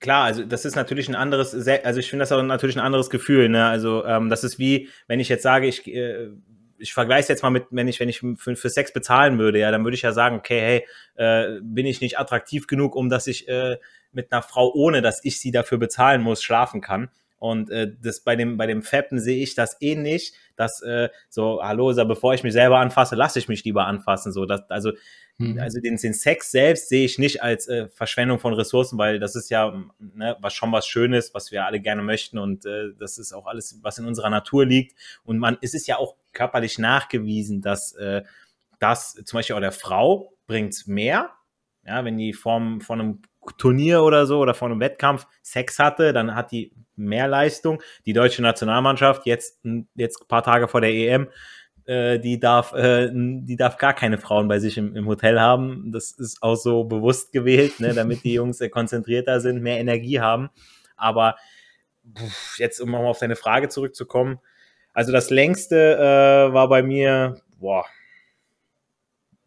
Klar, 0.00 0.24
also 0.24 0.44
das 0.44 0.64
ist 0.64 0.74
natürlich 0.74 1.08
ein 1.08 1.14
anderes, 1.14 1.54
also 1.54 2.00
ich 2.00 2.10
finde 2.10 2.24
das 2.24 2.32
auch 2.32 2.42
natürlich 2.42 2.76
ein 2.76 2.84
anderes 2.84 3.10
Gefühl. 3.10 3.48
Ne? 3.48 3.64
Also 3.64 4.04
ähm, 4.04 4.28
das 4.28 4.42
ist 4.42 4.58
wie, 4.58 4.88
wenn 5.06 5.20
ich 5.20 5.28
jetzt 5.28 5.44
sage, 5.44 5.68
ich, 5.68 5.86
äh, 5.86 6.30
ich 6.78 6.94
vergleiche 6.94 7.22
es 7.22 7.28
jetzt 7.28 7.42
mal 7.42 7.50
mit, 7.50 7.66
wenn 7.70 7.88
ich, 7.88 8.00
wenn 8.00 8.08
ich 8.08 8.20
für, 8.20 8.56
für 8.56 8.70
Sex 8.70 8.92
bezahlen 8.92 9.38
würde, 9.38 9.58
ja, 9.58 9.70
dann 9.70 9.84
würde 9.84 9.94
ich 9.94 10.02
ja 10.02 10.12
sagen, 10.12 10.36
okay, 10.36 10.60
hey, 10.60 10.86
äh, 11.16 11.60
bin 11.62 11.86
ich 11.86 12.00
nicht 12.00 12.18
attraktiv 12.18 12.66
genug, 12.66 12.94
um 12.94 13.08
dass 13.08 13.26
ich 13.26 13.48
äh, 13.48 13.76
mit 14.12 14.32
einer 14.32 14.42
Frau, 14.42 14.72
ohne 14.74 15.02
dass 15.02 15.24
ich 15.24 15.40
sie 15.40 15.50
dafür 15.50 15.78
bezahlen 15.78 16.22
muss, 16.22 16.42
schlafen 16.42 16.80
kann. 16.80 17.10
Und 17.38 17.70
äh, 17.70 17.92
das 18.02 18.20
bei 18.20 18.34
dem 18.34 18.56
bei 18.56 18.66
dem 18.66 18.82
Fappen 18.82 19.20
sehe 19.20 19.40
ich 19.40 19.54
das 19.54 19.76
ähnlich, 19.80 20.32
dass 20.56 20.82
äh, 20.82 21.08
so 21.28 21.60
hallo, 21.62 21.94
bevor 22.04 22.34
ich 22.34 22.42
mich 22.42 22.52
selber 22.52 22.78
anfasse, 22.78 23.14
lasse 23.14 23.38
ich 23.38 23.48
mich 23.48 23.64
lieber 23.64 23.86
anfassen. 23.86 24.32
So, 24.32 24.44
dass, 24.44 24.68
also 24.70 24.92
Mhm. 25.38 25.60
Also 25.60 25.80
den, 25.80 25.96
den, 25.96 26.14
Sex 26.14 26.50
selbst 26.50 26.88
sehe 26.88 27.04
ich 27.04 27.18
nicht 27.18 27.42
als 27.42 27.68
äh, 27.68 27.88
Verschwendung 27.88 28.40
von 28.40 28.54
Ressourcen, 28.54 28.98
weil 28.98 29.20
das 29.20 29.36
ist 29.36 29.50
ja 29.50 29.72
ne, 29.98 30.36
was 30.40 30.52
schon 30.52 30.72
was 30.72 30.86
Schönes, 30.86 31.32
was 31.32 31.52
wir 31.52 31.64
alle 31.64 31.80
gerne 31.80 32.02
möchten 32.02 32.38
und 32.38 32.66
äh, 32.66 32.92
das 32.98 33.18
ist 33.18 33.32
auch 33.32 33.46
alles, 33.46 33.78
was 33.82 33.98
in 33.98 34.06
unserer 34.06 34.30
Natur 34.30 34.66
liegt. 34.66 34.96
Und 35.24 35.38
man, 35.38 35.56
es 35.60 35.74
ist 35.74 35.86
ja 35.86 35.96
auch 35.96 36.16
körperlich 36.38 36.78
nachgewiesen, 36.78 37.60
dass 37.60 37.92
äh, 37.96 38.22
das 38.78 39.14
zum 39.24 39.38
Beispiel 39.38 39.56
auch 39.56 39.60
der 39.60 39.72
Frau 39.72 40.32
bringt 40.46 40.86
mehr, 40.86 41.30
ja, 41.84 42.04
wenn 42.04 42.16
die 42.16 42.32
vom, 42.32 42.80
von 42.80 43.00
einem 43.00 43.22
Turnier 43.56 44.02
oder 44.02 44.26
so 44.26 44.38
oder 44.38 44.54
von 44.54 44.70
einem 44.70 44.80
Wettkampf 44.80 45.26
Sex 45.42 45.78
hatte, 45.78 46.12
dann 46.12 46.34
hat 46.34 46.52
die 46.52 46.72
mehr 46.94 47.26
Leistung. 47.26 47.82
Die 48.06 48.12
deutsche 48.12 48.42
Nationalmannschaft 48.42 49.26
jetzt, 49.26 49.60
jetzt 49.94 50.22
ein 50.22 50.28
paar 50.28 50.42
Tage 50.42 50.68
vor 50.68 50.80
der 50.80 50.92
EM 50.92 51.28
äh, 51.86 52.20
die 52.20 52.38
darf, 52.38 52.74
äh, 52.74 53.10
die 53.12 53.56
darf 53.56 53.78
gar 53.78 53.94
keine 53.94 54.18
Frauen 54.18 54.46
bei 54.46 54.58
sich 54.58 54.76
im, 54.76 55.06
Hotel 55.06 55.40
haben. 55.40 55.90
Das 55.90 56.10
ist 56.12 56.42
auch 56.42 56.54
so 56.54 56.84
bewusst 56.84 57.32
gewählt, 57.32 57.80
ne, 57.80 57.94
damit 57.94 58.24
die 58.24 58.34
Jungs 58.34 58.60
äh, 58.60 58.68
konzentrierter 58.68 59.40
sind, 59.40 59.62
mehr 59.62 59.78
Energie 59.78 60.20
haben. 60.20 60.50
Aber 60.96 61.36
jetzt, 62.58 62.80
um 62.80 62.90
mal 62.90 63.06
auf 63.06 63.18
deine 63.18 63.36
Frage 63.36 63.70
zurückzukommen, 63.70 64.38
also 64.98 65.12
das 65.12 65.30
längste 65.30 65.94
äh, 65.96 66.52
war 66.52 66.68
bei 66.68 66.82
mir, 66.82 67.36
boah, 67.60 67.84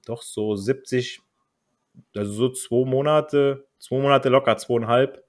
doch 0.05 0.22
so 0.22 0.55
70, 0.55 1.20
also 2.15 2.31
so 2.31 2.50
zwei 2.53 2.89
Monate, 2.89 3.65
zwei 3.77 3.98
Monate 3.98 4.29
locker, 4.29 4.55
zweieinhalb. 4.55 5.25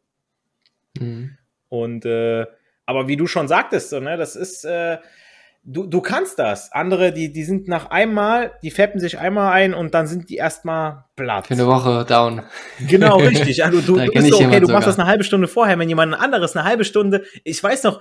Mhm. 0.96 1.36
Und 1.68 2.04
äh, 2.06 2.46
aber 2.86 3.08
wie 3.08 3.16
du 3.16 3.26
schon 3.26 3.48
sagtest, 3.48 3.90
so, 3.90 3.98
ne, 3.98 4.16
das 4.16 4.36
ist, 4.36 4.64
äh, 4.64 4.98
du, 5.64 5.86
du 5.86 6.00
kannst 6.00 6.38
das. 6.38 6.70
Andere, 6.70 7.12
die, 7.12 7.32
die 7.32 7.42
sind 7.42 7.66
nach 7.66 7.90
einmal, 7.90 8.52
die 8.62 8.70
feppen 8.70 9.00
sich 9.00 9.18
einmal 9.18 9.52
ein 9.52 9.74
und 9.74 9.92
dann 9.92 10.06
sind 10.06 10.30
die 10.30 10.36
erstmal 10.36 11.04
platt. 11.16 11.48
Für 11.48 11.54
eine 11.54 11.66
Woche 11.66 12.04
down. 12.08 12.42
Genau, 12.86 13.16
richtig. 13.18 13.64
Also 13.64 13.80
du, 13.80 13.98
du 13.98 14.12
bist 14.12 14.28
so, 14.28 14.36
okay, 14.36 14.60
du 14.60 14.68
machst 14.68 14.86
das 14.86 15.00
eine 15.00 15.08
halbe 15.08 15.24
Stunde 15.24 15.48
vorher, 15.48 15.80
wenn 15.80 15.88
jemand 15.88 16.14
anderes 16.14 16.54
eine 16.54 16.64
halbe 16.64 16.84
Stunde, 16.84 17.24
ich 17.42 17.60
weiß 17.60 17.82
noch, 17.82 18.00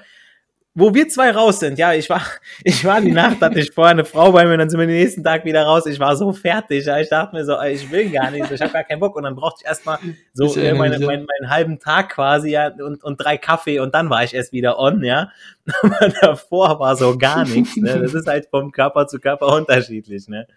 wo 0.74 0.94
wir 0.94 1.10
zwei 1.10 1.32
raus 1.32 1.60
sind, 1.60 1.78
ja, 1.78 1.94
ich 1.94 2.10
war, 2.10 2.22
ich 2.64 2.86
war 2.86 3.02
die 3.02 3.12
Nacht, 3.12 3.42
hatte 3.42 3.60
ich 3.60 3.72
vorher 3.72 3.92
eine 3.92 4.06
Frau 4.06 4.32
bei 4.32 4.46
mir, 4.46 4.58
dann 4.58 4.70
sind 4.70 4.80
wir 4.80 4.88
den 4.88 4.96
nächsten 4.96 5.24
Tag 5.24 5.44
wieder 5.44 5.66
raus. 5.66 5.86
Ich 5.86 6.00
war 6.00 6.16
so 6.16 6.32
fertig, 6.32 6.86
ja, 6.86 7.00
ich 7.00 7.10
dachte 7.10 7.36
mir 7.36 7.44
so, 7.44 7.60
ich 7.62 7.92
will 7.92 8.10
gar 8.10 8.32
nicht, 8.32 8.50
ich 8.50 8.62
habe 8.62 8.72
gar 8.72 8.84
keinen 8.84 9.02
Bock. 9.02 9.16
Und 9.16 9.24
dann 9.24 9.36
brauchte 9.36 9.62
ich 9.62 9.68
erstmal 9.68 10.00
so 10.34 10.56
äh, 10.56 10.74
meine, 10.74 11.00
meinen, 11.00 11.26
meinen 11.26 11.50
halben 11.50 11.80
Tag 11.80 12.10
quasi, 12.10 12.52
ja, 12.52 12.70
und, 12.70 13.04
und 13.04 13.18
drei 13.18 13.38
Kaffee 13.38 13.80
und 13.80 13.94
dann 13.94 14.10
war 14.10 14.24
ich 14.24 14.34
erst 14.34 14.54
wieder 14.54 14.80
on, 14.80 15.04
ja. 15.04 15.32
Aber 15.82 16.10
davor 16.22 16.80
war 16.80 16.96
so 16.96 17.18
gar 17.18 17.46
nichts, 17.46 17.76
ne. 17.76 18.00
Das 18.00 18.14
ist 18.14 18.28
halt 18.28 18.48
vom 18.50 18.72
Körper 18.72 19.08
zu 19.08 19.20
Körper 19.20 19.48
unterschiedlich, 19.48 20.30
ne. 20.30 20.48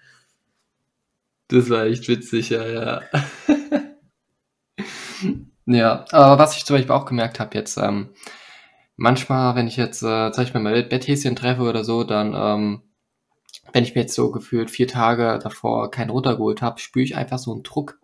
Das 1.48 1.68
war 1.70 1.84
echt 1.84 2.08
witzig, 2.08 2.50
ja, 2.50 2.64
ja. 2.64 3.02
ja, 5.66 6.04
aber 6.10 6.38
was 6.38 6.56
ich 6.56 6.64
zum 6.64 6.76
Beispiel 6.76 6.94
auch 6.94 7.04
gemerkt 7.04 7.38
habe 7.38 7.56
jetzt, 7.56 7.76
ähm, 7.76 8.10
manchmal, 8.96 9.54
wenn 9.56 9.66
ich 9.66 9.76
jetzt, 9.76 10.02
äh, 10.02 10.32
sag 10.32 10.44
ich 10.44 10.54
mal, 10.54 10.60
mal 10.62 10.82
Betthäschen 10.82 11.36
treffe 11.36 11.62
oder 11.62 11.84
so, 11.84 12.04
dann, 12.04 12.34
ähm, 12.34 12.82
wenn 13.72 13.84
ich 13.84 13.94
mir 13.94 14.02
jetzt 14.02 14.14
so 14.14 14.30
gefühlt 14.30 14.70
vier 14.70 14.88
Tage 14.88 15.38
davor 15.42 15.90
keinen 15.90 16.10
runtergeholt 16.10 16.62
habe, 16.62 16.80
spüre 16.80 17.04
ich 17.04 17.16
einfach 17.16 17.38
so 17.38 17.52
einen 17.52 17.62
Druck. 17.62 17.98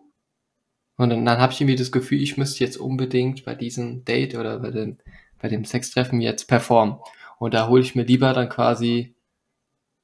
Und 0.97 1.09
dann, 1.09 1.25
dann 1.25 1.39
habe 1.39 1.53
ich 1.53 1.61
irgendwie 1.61 1.77
das 1.77 1.91
Gefühl, 1.91 2.21
ich 2.21 2.37
müsste 2.37 2.63
jetzt 2.63 2.77
unbedingt 2.77 3.45
bei 3.45 3.55
diesem 3.55 4.05
Date 4.05 4.35
oder 4.35 4.59
bei 4.59 4.71
dem, 4.71 4.97
bei 5.41 5.47
dem 5.47 5.65
Sextreffen 5.65 6.21
jetzt 6.21 6.47
performen. 6.47 6.97
Und 7.39 7.53
da 7.53 7.67
hole 7.67 7.81
ich 7.81 7.95
mir 7.95 8.03
lieber 8.03 8.33
dann 8.33 8.49
quasi 8.49 9.15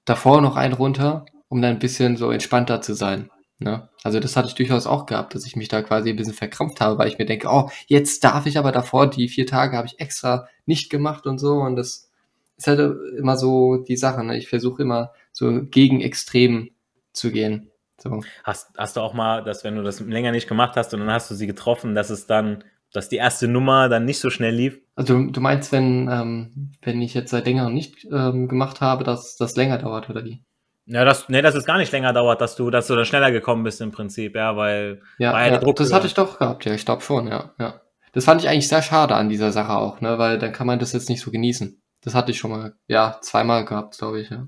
davor 0.05 0.41
noch 0.41 0.55
einen 0.55 0.73
runter, 0.73 1.25
um 1.49 1.61
dann 1.61 1.75
ein 1.75 1.79
bisschen 1.79 2.17
so 2.17 2.31
entspannter 2.31 2.81
zu 2.81 2.93
sein. 2.93 3.29
Ne? 3.59 3.89
Also 4.03 4.19
das 4.19 4.35
hatte 4.35 4.47
ich 4.47 4.55
durchaus 4.55 4.85
auch 4.85 5.05
gehabt, 5.07 5.33
dass 5.33 5.45
ich 5.45 5.55
mich 5.55 5.67
da 5.67 5.81
quasi 5.81 6.11
ein 6.11 6.15
bisschen 6.15 6.33
verkrampft 6.33 6.79
habe, 6.79 6.97
weil 6.99 7.07
ich 7.07 7.17
mir 7.17 7.25
denke, 7.25 7.47
oh, 7.49 7.69
jetzt 7.87 8.23
darf 8.23 8.45
ich 8.45 8.57
aber 8.57 8.71
davor, 8.71 9.09
die 9.09 9.29
vier 9.29 9.47
Tage 9.47 9.75
habe 9.75 9.87
ich 9.87 9.99
extra 9.99 10.47
nicht 10.65 10.89
gemacht 10.89 11.25
und 11.25 11.39
so. 11.39 11.55
Und 11.55 11.75
das 11.75 12.11
ist 12.57 12.67
halt 12.67 12.79
immer 13.17 13.37
so 13.37 13.77
die 13.77 13.97
Sache. 13.97 14.23
Ne? 14.23 14.37
Ich 14.37 14.49
versuche 14.49 14.83
immer 14.83 15.11
so 15.31 15.63
gegen 15.63 16.01
Extrem 16.01 16.69
zu 17.13 17.31
gehen. 17.31 17.71
So. 17.99 18.21
Hast, 18.43 18.77
hast 18.77 18.95
du 18.95 19.01
auch 19.01 19.13
mal, 19.13 19.43
dass 19.43 19.63
wenn 19.63 19.75
du 19.75 19.81
das 19.81 19.99
länger 20.01 20.31
nicht 20.31 20.47
gemacht 20.47 20.75
hast 20.75 20.93
und 20.93 20.99
dann 20.99 21.11
hast 21.11 21.31
du 21.31 21.35
sie 21.35 21.47
getroffen, 21.47 21.95
dass 21.95 22.11
es 22.11 22.27
dann, 22.27 22.63
dass 22.93 23.09
die 23.09 23.15
erste 23.15 23.47
Nummer 23.47 23.89
dann 23.89 24.05
nicht 24.05 24.19
so 24.19 24.29
schnell 24.29 24.53
lief? 24.53 24.79
Also 24.95 25.19
du 25.25 25.41
meinst, 25.41 25.71
wenn, 25.71 26.07
ähm, 26.11 26.71
wenn 26.83 27.01
ich 27.01 27.15
jetzt 27.15 27.31
seit 27.31 27.45
längerem 27.47 27.73
nicht 27.73 28.05
ähm, 28.11 28.47
gemacht 28.47 28.81
habe, 28.81 29.03
dass 29.03 29.35
das 29.35 29.55
länger 29.55 29.79
dauert, 29.79 30.11
oder 30.11 30.23
wie? 30.25 30.43
Ja, 30.89 31.03
das, 31.03 31.27
nee, 31.27 31.41
dass 31.41 31.53
es 31.53 31.65
gar 31.65 31.77
nicht 31.77 31.91
länger 31.91 32.13
dauert, 32.13 32.39
dass 32.39 32.55
du, 32.55 32.69
dass 32.69 32.87
du 32.87 32.95
da 32.95 33.03
schneller 33.03 33.31
gekommen 33.31 33.63
bist 33.63 33.81
im 33.81 33.91
Prinzip, 33.91 34.35
ja, 34.35 34.55
weil. 34.55 35.01
Ja, 35.17 35.47
ja 35.47 35.57
Druck 35.57 35.75
das 35.75 35.91
hatte 35.91 36.07
ich 36.07 36.13
doch 36.13 36.39
gehabt, 36.39 36.63
ja, 36.65 36.73
ich 36.73 36.85
glaube 36.85 37.01
schon, 37.01 37.27
ja, 37.27 37.53
ja. 37.59 37.81
Das 38.13 38.23
fand 38.23 38.41
ich 38.41 38.49
eigentlich 38.49 38.69
sehr 38.69 38.81
schade 38.81 39.13
an 39.15 39.27
dieser 39.27 39.51
Sache 39.51 39.73
auch, 39.73 39.99
ne, 39.99 40.17
weil 40.17 40.39
dann 40.39 40.53
kann 40.53 40.65
man 40.65 40.79
das 40.79 40.93
jetzt 40.93 41.09
nicht 41.09 41.21
so 41.21 41.29
genießen. 41.29 41.81
Das 42.01 42.15
hatte 42.15 42.31
ich 42.31 42.39
schon 42.39 42.51
mal, 42.51 42.73
ja, 42.87 43.19
zweimal 43.21 43.65
gehabt, 43.65 43.97
glaube 43.97 44.21
ich, 44.21 44.29
ja. 44.29 44.47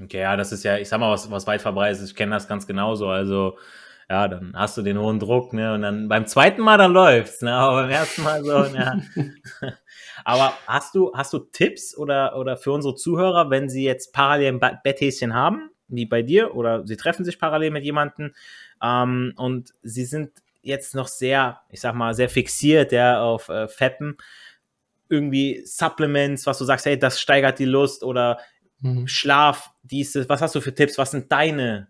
Okay, 0.00 0.20
ja, 0.20 0.36
das 0.36 0.52
ist 0.52 0.64
ja, 0.64 0.76
ich 0.76 0.88
sag 0.88 1.00
mal, 1.00 1.10
was, 1.10 1.30
was 1.30 1.46
weit 1.46 1.62
verbreitet 1.62 2.02
ist. 2.02 2.10
Ich 2.10 2.16
kenne 2.16 2.34
das 2.34 2.46
ganz 2.46 2.66
genauso. 2.66 3.08
Also, 3.08 3.56
ja, 4.10 4.28
dann 4.28 4.52
hast 4.54 4.76
du 4.76 4.82
den 4.82 4.98
hohen 4.98 5.18
Druck, 5.18 5.54
ne, 5.54 5.72
und 5.72 5.80
dann 5.80 6.08
beim 6.08 6.26
zweiten 6.26 6.60
Mal 6.60 6.76
dann 6.76 6.92
läuft's, 6.92 7.40
ne, 7.40 7.54
aber 7.54 7.82
beim 7.82 7.90
ersten 7.90 8.22
Mal 8.22 8.44
so, 8.44 8.64
ja. 8.64 8.98
Aber 10.24 10.54
hast 10.66 10.94
du, 10.94 11.12
hast 11.14 11.32
du 11.32 11.38
Tipps 11.38 11.96
oder, 11.96 12.36
oder 12.36 12.56
für 12.56 12.72
unsere 12.72 12.94
Zuhörer, 12.94 13.50
wenn 13.50 13.68
sie 13.68 13.84
jetzt 13.84 14.12
parallel 14.12 14.54
ein 14.54 14.80
Betthäschen 14.82 15.34
haben, 15.34 15.70
wie 15.88 16.06
bei 16.06 16.22
dir, 16.22 16.54
oder 16.54 16.86
sie 16.86 16.96
treffen 16.96 17.24
sich 17.24 17.38
parallel 17.38 17.70
mit 17.70 17.84
jemandem 17.84 18.32
ähm, 18.82 19.34
und 19.36 19.74
sie 19.82 20.04
sind 20.04 20.30
jetzt 20.62 20.94
noch 20.94 21.08
sehr, 21.08 21.60
ich 21.68 21.80
sag 21.80 21.94
mal, 21.94 22.14
sehr 22.14 22.30
fixiert 22.30 22.90
ja, 22.92 23.22
auf 23.22 23.50
äh, 23.50 23.68
Fetten, 23.68 24.16
irgendwie 25.10 25.62
Supplements, 25.66 26.46
was 26.46 26.58
du 26.58 26.64
sagst, 26.64 26.86
hey, 26.86 26.98
das 26.98 27.20
steigert 27.20 27.58
die 27.58 27.66
Lust 27.66 28.02
oder 28.02 28.38
mhm. 28.80 29.06
Schlaf, 29.06 29.70
dieses, 29.82 30.28
was 30.28 30.40
hast 30.40 30.54
du 30.54 30.62
für 30.62 30.74
Tipps, 30.74 30.96
was 30.96 31.10
sind 31.10 31.30
deine 31.30 31.88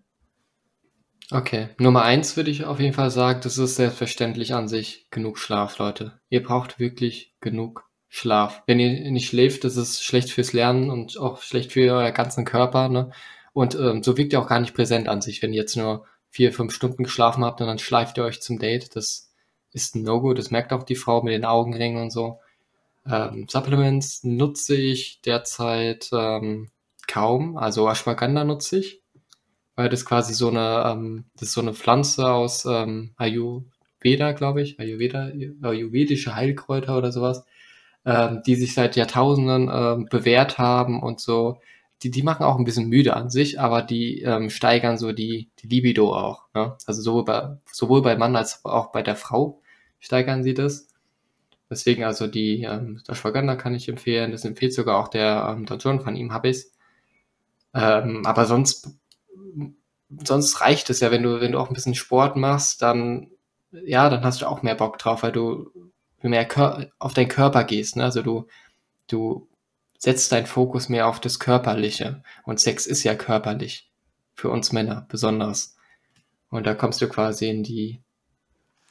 Okay, 1.31 1.71
Nummer 1.79 2.03
eins 2.03 2.37
würde 2.37 2.50
ich 2.50 2.64
auf 2.64 2.81
jeden 2.81 2.93
Fall 2.93 3.11
sagen, 3.11 3.41
das 3.43 3.57
ist 3.57 3.76
selbstverständlich 3.76 4.53
an 4.53 4.69
sich 4.69 5.09
genug 5.11 5.38
Schlaf, 5.38 5.79
Leute. 5.79 6.21
Ihr 6.29 6.43
braucht 6.43 6.79
wirklich 6.79 7.35
genug 7.41 7.88
Schlaf. 8.16 8.62
Wenn 8.66 8.78
ihr 8.78 9.11
nicht 9.11 9.26
schläft, 9.26 9.64
das 9.64 9.76
ist 9.76 10.04
schlecht 10.04 10.30
fürs 10.30 10.52
Lernen 10.52 10.88
und 10.88 11.18
auch 11.18 11.42
schlecht 11.42 11.73
für 11.73 11.92
euer 11.92 12.12
ganzen 12.12 12.44
Körper. 12.44 12.88
Ne? 12.88 13.11
Und 13.52 13.75
ähm, 13.75 14.04
so 14.04 14.16
wirkt 14.16 14.33
ihr 14.33 14.40
auch 14.40 14.47
gar 14.47 14.61
nicht 14.61 14.73
präsent 14.73 15.09
an 15.09 15.21
sich, 15.21 15.42
wenn 15.42 15.52
ihr 15.52 15.62
jetzt 15.62 15.76
nur 15.76 16.06
vier, 16.30 16.52
fünf 16.52 16.73
Stunden 16.73 17.02
geschlafen 17.02 17.44
habt 17.44 17.61
und 17.61 17.66
dann 17.66 17.80
schleift 17.80 18.16
ihr 18.16 18.23
euch 18.23 18.40
zum 18.40 18.61
Date. 18.61 18.94
Das 18.94 19.33
ist 19.73 19.97
ein 19.97 20.04
No-Go, 20.04 20.33
das 20.33 20.52
merkt 20.52 20.73
auch 20.73 20.85
die 20.85 20.94
Frau 20.94 21.23
mit 21.23 21.35
den 21.35 21.44
Augenringen 21.44 22.00
und 22.00 22.11
so. 22.11 22.38
Ähm, 23.04 23.49
Supplements 23.50 24.23
nutze 24.23 24.76
ich 24.76 25.21
derzeit 25.23 26.09
ähm, 26.12 26.71
kaum, 27.09 27.56
also 27.56 27.88
Ashwagandha 27.88 28.44
nutze 28.44 28.78
ich, 28.78 29.02
weil 29.75 29.88
das 29.88 30.06
quasi 30.06 30.35
so 30.35 30.50
eine, 30.50 30.85
ähm, 30.87 31.25
das 31.35 31.49
ist 31.49 31.54
so 31.54 31.62
eine 31.62 31.75
Pflanze 31.75 32.30
aus 32.30 32.64
ähm, 32.64 33.12
Ayurveda, 33.16 34.30
glaube 34.33 34.62
ich, 34.62 34.78
Ayurveda, 34.78 35.33
ayurvedische 35.62 36.37
Heilkräuter 36.37 36.97
oder 36.97 37.11
sowas 37.11 37.44
ähm, 38.04 38.42
die 38.46 38.54
sich 38.56 38.75
seit 38.75 38.96
Jahrtausenden 38.96 39.70
ähm, 39.73 40.06
bewährt 40.11 40.58
haben 40.58 41.02
und 41.02 41.20
so. 41.20 41.58
Die, 42.02 42.11
die 42.11 42.23
machen 42.23 42.44
auch 42.44 42.58
ein 42.58 42.64
bisschen 42.64 42.88
müde 42.88 43.16
an 43.16 43.30
sich, 43.30 43.61
aber 43.61 43.82
die 43.82 44.20
ähm, 44.23 44.50
steigern 44.50 44.99
so 44.99 45.12
die, 45.12 45.50
die 45.61 45.68
Libido 45.68 46.14
auch. 46.14 46.44
Ne? 46.54 46.76
Also 46.87 47.02
sowohl 47.02 47.25
bei, 47.25 47.56
sowohl 47.73 48.02
bei 48.02 48.16
Mann 48.16 48.37
als 48.37 48.64
auch 48.64 48.92
bei 48.92 49.02
der 49.02 49.16
Frau 49.16 49.61
steigern 50.00 50.42
sie 50.42 50.54
das. 50.54 50.88
Deswegen 51.70 52.04
also 52.04 52.26
die 52.26 52.62
ähm, 52.64 53.00
Ashwagandha 53.08 53.56
kann 53.56 53.75
ich 53.75 53.88
empfehlen. 53.88 54.32
Das 54.32 54.44
empfiehlt 54.44 54.75
sogar 54.75 54.99
auch 54.99 55.08
der 55.08 55.49
ähm, 55.50 55.64
Don 55.66 55.78
John, 55.78 56.00
von 56.00 56.16
ihm 56.16 56.32
habe 56.32 56.49
ich 56.49 56.66
ähm, 57.75 58.23
Aber 58.25 58.46
sonst, 58.46 58.88
sonst 60.25 60.61
reicht 60.61 60.88
es 60.90 61.00
ja, 61.00 61.11
wenn 61.11 61.23
du, 61.23 61.40
wenn 61.40 61.52
du 61.52 61.58
auch 61.58 61.68
ein 61.68 61.75
bisschen 61.75 61.94
Sport 61.94 62.37
machst, 62.37 62.82
dann, 62.82 63.30
ja, 63.73 64.08
dann 64.08 64.25
hast 64.25 64.42
du 64.42 64.46
auch 64.46 64.62
mehr 64.62 64.76
Bock 64.76 64.99
drauf, 64.99 65.23
weil 65.25 65.32
du 65.32 65.70
mehr 66.28 66.45
Kör 66.45 66.90
auf 66.99 67.14
deinen 67.14 67.28
Körper 67.28 67.64
gehst. 67.64 67.97
Ne? 67.97 68.04
Also 68.04 68.23
du, 68.23 68.47
du 69.09 69.49
setzt 69.99 70.33
deinen 70.33 70.47
Fokus 70.47 70.88
mehr 70.88 71.07
auf 71.07 71.21
das 71.21 71.38
Körperliche. 71.38 72.23
Und 72.45 72.61
Sex 72.61 72.87
ist 72.87 73.04
ja 73.04 73.14
körperlich. 73.14 73.90
Für 74.35 74.50
uns 74.50 74.73
Männer 74.73 75.07
besonders. 75.09 75.76
Und 76.50 76.66
da 76.66 76.75
kommst 76.75 77.00
du 77.00 77.09
quasi 77.09 77.49
in 77.49 77.62
die, 77.62 78.02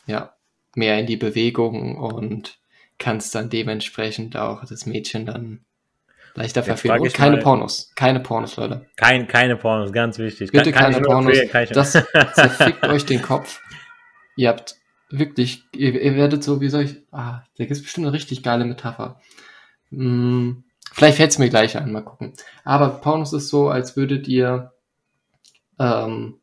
ja, 0.06 0.36
mehr 0.76 1.00
in 1.00 1.06
die 1.06 1.18
Bewegung 1.18 1.98
und 1.98 2.60
kannst 2.98 3.36
dann 3.36 3.50
dementsprechend 3.50 4.38
auch 4.38 4.66
das 4.66 4.86
Mädchen 4.86 5.26
dann 5.26 5.66
leichter 6.36 6.64
verführen. 6.64 7.00
Und 7.00 7.14
keine 7.14 7.38
mal, 7.38 7.44
Pornos. 7.44 7.92
Keine 7.96 8.20
Pornos, 8.20 8.56
Leute. 8.58 8.88
Kein, 8.96 9.28
keine 9.28 9.56
Pornos, 9.56 9.92
ganz 9.92 10.18
wichtig. 10.18 10.52
Bitte 10.52 10.72
kann, 10.72 10.94
keine 10.94 11.06
Pornos. 11.06 11.38
Das 11.72 11.92
zerfickt 12.34 12.88
euch 12.88 13.06
den 13.06 13.22
Kopf. 13.22 13.62
Ihr 14.36 14.50
habt 14.50 14.76
wirklich, 15.14 15.64
ihr, 15.76 16.00
ihr 16.02 16.16
werdet 16.16 16.44
so, 16.44 16.60
wie 16.60 16.70
soll 16.70 16.84
ich, 16.84 16.96
ah, 17.12 17.44
da 17.58 17.66
gibt 17.66 17.82
bestimmt 17.82 18.08
eine 18.08 18.16
richtig 18.16 18.42
geile 18.44 18.66
Metapher. 18.66 19.20
Hm, 19.90 20.64
vielleicht 20.92 21.18
fällt 21.18 21.32
es 21.32 21.38
mir 21.38 21.50
gleich 21.50 21.78
ein, 21.78 21.92
mal 21.92 22.02
gucken. 22.02 22.34
Aber 22.64 22.90
Pornos 22.90 23.32
ist 23.34 23.50
so, 23.50 23.70
als 23.70 23.96
würdet 23.96 24.28
ihr, 24.28 24.72
ähm, 25.80 26.40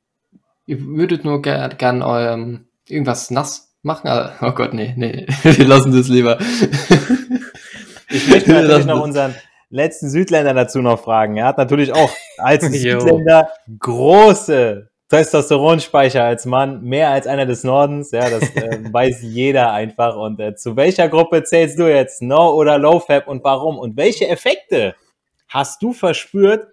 ihr 0.66 0.80
würdet 0.80 1.24
nur 1.24 1.42
gern, 1.42 1.76
gern 1.78 2.02
eurem 2.02 2.68
irgendwas 2.88 3.30
nass 3.30 3.74
machen. 3.82 4.08
Ah, 4.08 4.34
oh 4.40 4.52
Gott, 4.52 4.72
nee, 4.72 4.94
nee, 4.96 5.26
wir 5.42 5.66
lassen 5.66 5.92
das 5.92 6.08
lieber. 6.08 6.38
ich 8.08 8.28
möchte 8.28 8.52
natürlich 8.52 8.86
noch 8.86 9.02
unseren 9.02 9.34
letzten 9.68 10.10
Südländer 10.10 10.54
dazu 10.54 10.80
noch 10.80 11.02
fragen. 11.02 11.36
Er 11.36 11.46
hat 11.46 11.58
natürlich 11.58 11.92
auch 11.92 12.10
als 12.38 12.64
Südländer 12.70 13.50
große 13.78 14.89
Testosteronspeicher 15.10 16.22
als 16.22 16.46
Mann, 16.46 16.82
mehr 16.82 17.10
als 17.10 17.26
einer 17.26 17.44
des 17.44 17.64
Nordens, 17.64 18.12
ja, 18.12 18.30
das 18.30 18.48
äh, 18.54 18.78
weiß 18.92 19.22
jeder 19.22 19.72
einfach. 19.72 20.16
Und 20.16 20.38
äh, 20.38 20.54
zu 20.54 20.76
welcher 20.76 21.08
Gruppe 21.08 21.42
zählst 21.42 21.78
du 21.80 21.92
jetzt? 21.92 22.22
No 22.22 22.54
oder 22.54 22.78
Low 22.78 23.00
Fab 23.00 23.26
und 23.26 23.42
warum? 23.42 23.76
Und 23.76 23.96
welche 23.96 24.28
Effekte 24.28 24.94
hast 25.48 25.82
du 25.82 25.92
verspürt, 25.92 26.68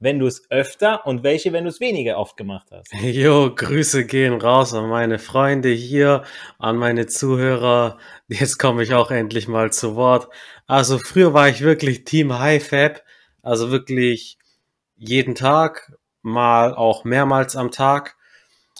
wenn 0.00 0.18
du 0.18 0.26
es 0.26 0.50
öfter 0.50 1.06
und 1.06 1.22
welche, 1.22 1.52
wenn 1.52 1.62
du 1.62 1.70
es 1.70 1.78
weniger 1.78 2.18
oft 2.18 2.36
gemacht 2.36 2.66
hast? 2.72 2.92
Jo, 3.02 3.54
Grüße 3.54 4.04
gehen 4.04 4.34
raus 4.34 4.74
an 4.74 4.88
meine 4.88 5.20
Freunde 5.20 5.68
hier, 5.68 6.24
an 6.58 6.76
meine 6.76 7.06
Zuhörer. 7.06 7.98
Jetzt 8.26 8.58
komme 8.58 8.82
ich 8.82 8.94
auch 8.94 9.12
endlich 9.12 9.46
mal 9.46 9.72
zu 9.72 9.94
Wort. 9.94 10.28
Also 10.66 10.98
früher 10.98 11.32
war 11.34 11.48
ich 11.48 11.60
wirklich 11.60 12.02
Team 12.02 12.36
High 12.36 12.66
Fab, 12.66 13.04
also 13.42 13.70
wirklich 13.70 14.38
jeden 14.96 15.36
Tag 15.36 15.92
mal 16.26 16.74
auch 16.74 17.04
mehrmals 17.04 17.56
am 17.56 17.70
Tag. 17.70 18.16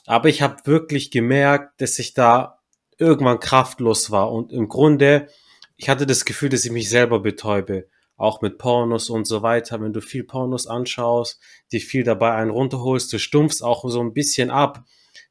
Aber 0.04 0.28
ich 0.28 0.42
habe 0.42 0.66
wirklich 0.66 1.10
gemerkt, 1.10 1.80
dass 1.80 1.98
ich 1.98 2.14
da 2.14 2.58
irgendwann 2.98 3.40
kraftlos 3.40 4.10
war. 4.10 4.30
Und 4.32 4.52
im 4.52 4.68
Grunde, 4.68 5.28
ich 5.76 5.88
hatte 5.88 6.06
das 6.06 6.24
Gefühl, 6.24 6.48
dass 6.48 6.64
ich 6.64 6.72
mich 6.72 6.88
selber 6.88 7.20
betäube. 7.20 7.88
Auch 8.16 8.40
mit 8.40 8.58
Pornos 8.58 9.10
und 9.10 9.26
so 9.26 9.42
weiter. 9.42 9.80
Wenn 9.80 9.92
du 9.92 10.00
viel 10.00 10.24
Pornos 10.24 10.66
anschaust, 10.66 11.40
die 11.72 11.80
viel 11.80 12.02
dabei 12.02 12.32
einen 12.32 12.50
runterholst, 12.50 13.12
du 13.12 13.18
stumpfst 13.18 13.62
auch 13.62 13.84
so 13.88 14.00
ein 14.00 14.14
bisschen 14.14 14.50
ab. 14.50 14.84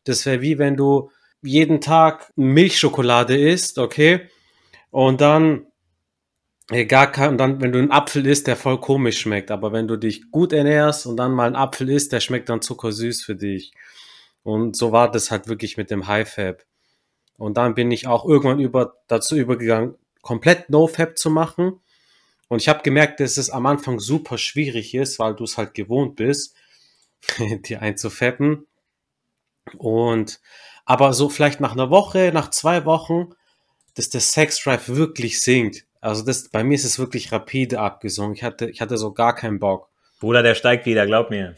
Das 0.04 0.26
wäre 0.26 0.42
wie 0.42 0.58
wenn 0.60 0.76
du 0.76 1.10
jeden 1.42 1.82
Tag 1.82 2.32
Milchschokolade 2.36 3.38
isst, 3.38 3.78
okay? 3.78 4.30
Und 4.92 5.22
dann 5.22 5.68
gar 6.68 7.12
kein, 7.12 7.30
und 7.30 7.38
dann, 7.38 7.62
wenn 7.62 7.72
du 7.72 7.80
einen 7.80 7.92
Apfel 7.92 8.26
isst, 8.26 8.48
der 8.48 8.56
voll 8.56 8.80
komisch 8.80 9.20
schmeckt, 9.20 9.52
aber 9.52 9.72
wenn 9.72 9.88
du 9.88 9.98
dich 9.98 10.32
gut 10.32 10.52
ernährst 10.52 11.06
und 11.06 11.18
dann 11.18 11.32
mal 11.32 11.48
einen 11.48 11.56
Apfel 11.56 11.90
isst, 11.90 12.12
der 12.12 12.20
schmeckt 12.20 12.50
dann 12.50 12.62
zuckersüß 12.62 13.24
für 13.24 13.36
dich. 13.36 13.72
Und 14.44 14.76
so 14.76 14.92
war 14.92 15.12
das 15.12 15.32
halt 15.32 15.48
wirklich 15.48 15.78
mit 15.78 15.92
dem 15.92 16.08
High 16.08 16.28
Fab. 16.28 16.64
Und 17.38 17.58
dann 17.58 17.76
bin 17.76 17.92
ich 17.92 18.08
auch 18.08 18.26
irgendwann 18.26 18.60
über, 18.60 18.96
dazu 19.08 19.36
übergegangen, 19.36 19.96
komplett 20.22 20.70
No 20.70 20.88
Fab 20.88 21.18
zu 21.18 21.30
machen. 21.30 21.80
Und 22.48 22.62
ich 22.62 22.70
habe 22.70 22.84
gemerkt, 22.84 23.20
dass 23.20 23.38
es 23.38 23.50
am 23.50 23.66
Anfang 23.66 24.00
super 24.00 24.38
schwierig 24.38 24.94
ist, 24.94 25.20
weil 25.20 25.36
du 25.36 25.44
es 25.44 25.58
halt 25.58 25.74
gewohnt 25.74 26.16
bist, 26.16 26.56
die 27.66 27.78
einzufappen. 27.78 28.66
Und 29.78 30.40
aber 30.86 31.14
so 31.14 31.30
vielleicht 31.30 31.60
nach 31.60 31.74
einer 31.74 31.90
Woche, 31.90 32.32
nach 32.34 32.52
zwei 32.52 32.86
Wochen, 32.86 33.30
dass 33.96 34.10
der 34.10 34.22
Sex 34.22 34.64
Drive 34.64 34.90
wirklich 34.90 35.40
sinkt. 35.40 35.86
Also 36.06 36.24
das, 36.24 36.50
bei 36.50 36.64
mir 36.64 36.76
ist 36.76 36.86
es 36.86 37.00
wirklich 37.00 37.32
rapide 37.32 37.80
abgesungen. 37.80 38.36
Ich 38.36 38.44
hatte, 38.44 38.70
ich 38.70 38.80
hatte 38.80 38.96
so 38.96 39.12
gar 39.12 39.34
keinen 39.34 39.58
Bock. 39.58 39.90
Bruder, 40.20 40.44
der 40.44 40.54
steigt 40.54 40.86
wieder, 40.86 41.08
glaub 41.08 41.32
mir. 41.32 41.56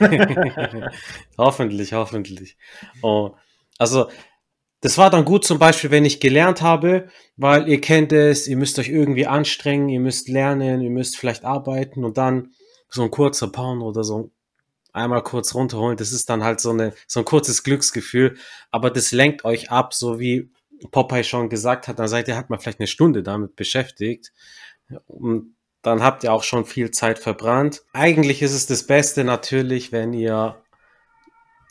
hoffentlich, 1.38 1.92
hoffentlich. 1.92 2.56
Oh, 3.02 3.32
also, 3.76 4.08
das 4.80 4.96
war 4.96 5.10
dann 5.10 5.26
gut 5.26 5.44
zum 5.44 5.58
Beispiel, 5.58 5.90
wenn 5.90 6.06
ich 6.06 6.18
gelernt 6.18 6.62
habe, 6.62 7.08
weil 7.36 7.68
ihr 7.68 7.78
kennt 7.78 8.10
es, 8.14 8.48
ihr 8.48 8.56
müsst 8.56 8.78
euch 8.78 8.88
irgendwie 8.88 9.26
anstrengen, 9.26 9.90
ihr 9.90 10.00
müsst 10.00 10.30
lernen, 10.30 10.80
ihr 10.80 10.90
müsst 10.90 11.18
vielleicht 11.18 11.44
arbeiten 11.44 12.04
und 12.06 12.16
dann 12.16 12.52
so 12.88 13.02
ein 13.02 13.10
kurzer 13.10 13.48
Pound 13.48 13.82
oder 13.82 14.02
so 14.02 14.30
einmal 14.94 15.22
kurz 15.22 15.54
runterholen, 15.54 15.98
das 15.98 16.12
ist 16.12 16.30
dann 16.30 16.42
halt 16.42 16.58
so, 16.60 16.70
eine, 16.70 16.94
so 17.06 17.20
ein 17.20 17.26
kurzes 17.26 17.62
Glücksgefühl, 17.62 18.38
aber 18.70 18.90
das 18.90 19.12
lenkt 19.12 19.44
euch 19.44 19.70
ab, 19.70 19.92
so 19.92 20.20
wie 20.20 20.50
Popeye 20.90 21.24
schon 21.24 21.48
gesagt 21.48 21.88
hat, 21.88 21.98
dann 21.98 22.08
seid 22.08 22.28
ihr 22.28 22.36
halt 22.36 22.50
mal 22.50 22.58
vielleicht 22.58 22.80
eine 22.80 22.86
Stunde 22.86 23.22
damit 23.22 23.56
beschäftigt. 23.56 24.32
Und 25.06 25.56
dann 25.82 26.02
habt 26.02 26.24
ihr 26.24 26.32
auch 26.32 26.42
schon 26.42 26.64
viel 26.64 26.90
Zeit 26.90 27.18
verbrannt. 27.18 27.82
Eigentlich 27.92 28.42
ist 28.42 28.54
es 28.54 28.66
das 28.66 28.86
Beste 28.86 29.24
natürlich, 29.24 29.92
wenn 29.92 30.12
ihr 30.12 30.62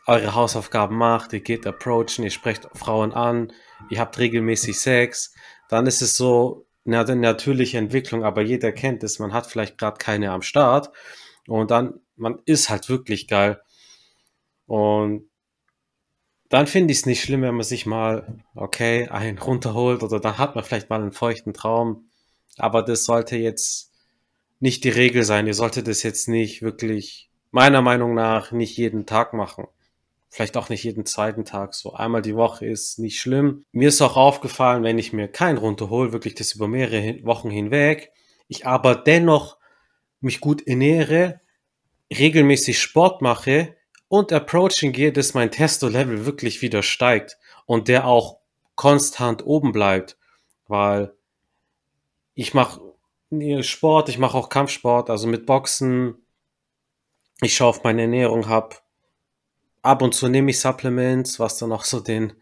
eure 0.06 0.36
Hausaufgaben 0.36 0.98
macht, 0.98 1.34
ihr 1.34 1.40
geht 1.40 1.66
approachen, 1.66 2.24
ihr 2.24 2.30
sprecht 2.30 2.68
Frauen 2.74 3.14
an, 3.14 3.54
ihr 3.90 4.00
habt 4.00 4.20
regelmäßig 4.20 4.80
Sex, 4.80 5.34
dann 5.70 5.88
ist 5.88 6.02
es 6.02 6.18
so 6.18 6.68
eine 6.86 7.16
natürliche 7.16 7.78
Entwicklung, 7.78 8.24
aber 8.24 8.42
jeder 8.42 8.72
kennt 8.74 9.04
es, 9.04 9.20
man 9.20 9.34
hat 9.34 9.48
vielleicht 9.48 9.78
gerade 9.78 9.98
keine 9.98 10.32
am 10.32 10.42
Start 10.42 10.92
und 11.48 11.72
dann, 11.72 12.02
man 12.16 12.40
ist 12.46 12.70
halt 12.70 12.90
wirklich 12.90 13.28
geil. 13.28 13.62
Und 14.66 15.30
dann 16.54 16.68
finde 16.68 16.92
ich 16.92 17.00
es 17.00 17.06
nicht 17.08 17.24
schlimm, 17.24 17.42
wenn 17.42 17.56
man 17.56 17.64
sich 17.64 17.88
mal, 17.88 18.38
okay, 18.54 19.08
einen 19.08 19.40
runterholt 19.40 20.04
oder 20.04 20.20
dann 20.20 20.38
hat 20.38 20.54
man 20.54 20.64
vielleicht 20.64 20.88
mal 20.88 21.02
einen 21.02 21.12
feuchten 21.12 21.52
Traum. 21.52 22.06
Aber 22.58 22.84
das 22.84 23.06
sollte 23.06 23.38
jetzt 23.38 23.92
nicht 24.60 24.84
die 24.84 24.90
Regel 24.90 25.24
sein. 25.24 25.48
Ihr 25.48 25.56
solltet 25.56 25.88
das 25.88 26.04
jetzt 26.04 26.30
nicht 26.30 26.62
wirklich, 26.62 27.32
meiner 27.50 27.82
Meinung 27.82 28.14
nach, 28.14 28.52
nicht 28.52 28.78
jeden 28.78 29.08
Tag 29.08 29.34
machen. 29.34 29.66
Vielleicht 30.30 30.56
auch 30.56 30.70
nicht 30.70 30.84
jeden 30.84 31.08
zweiten 31.08 31.44
Tag. 31.44 31.74
So 31.74 31.94
einmal 31.94 32.22
die 32.22 32.36
Woche 32.36 32.68
ist 32.68 33.00
nicht 33.00 33.20
schlimm. 33.20 33.66
Mir 33.72 33.88
ist 33.88 34.04
auch 34.04 34.16
aufgefallen, 34.16 34.84
wenn 34.84 35.00
ich 35.00 35.12
mir 35.12 35.30
keinen 35.30 35.58
runterhole, 35.58 36.14
wirklich 36.14 36.36
das 36.36 36.54
über 36.54 36.68
mehrere 36.68 37.26
Wochen 37.26 37.50
hinweg, 37.50 38.12
ich 38.48 38.68
aber 38.68 38.94
dennoch 38.94 39.58
mich 40.22 40.40
gut 40.40 40.68
ernähre, 40.68 41.42
regelmäßig 42.16 42.80
Sport 42.80 43.24
mache, 43.24 43.76
und 44.14 44.32
Approaching 44.32 44.92
gehe, 44.92 45.12
dass 45.12 45.34
mein 45.34 45.50
Testo-Level 45.50 46.28
wirklich 46.28 46.62
wieder 46.62 46.84
steigt 46.84 47.40
und 47.66 47.88
der 47.88 48.06
auch 48.06 48.38
konstant 48.76 49.44
oben 49.44 49.72
bleibt, 49.72 50.20
weil 50.68 51.16
ich 52.36 52.54
mache 52.54 52.80
Sport, 53.62 54.10
ich 54.10 54.20
mache 54.20 54.38
auch 54.38 54.50
Kampfsport, 54.50 55.10
also 55.10 55.26
mit 55.26 55.48
Boxen. 55.48 56.28
Ich 57.42 57.56
schaue 57.56 57.70
auf 57.70 57.84
meine 57.84 58.04
Ernährung, 58.04 58.48
hab 58.48 58.84
ab 59.82 60.04
und 60.04 60.14
zu 60.14 60.28
nehme 60.28 60.52
ich 60.52 60.60
Supplements, 60.60 61.40
was 61.40 61.58
dann 61.58 61.72
auch 61.72 61.84
so 61.84 62.00
den 62.00 62.34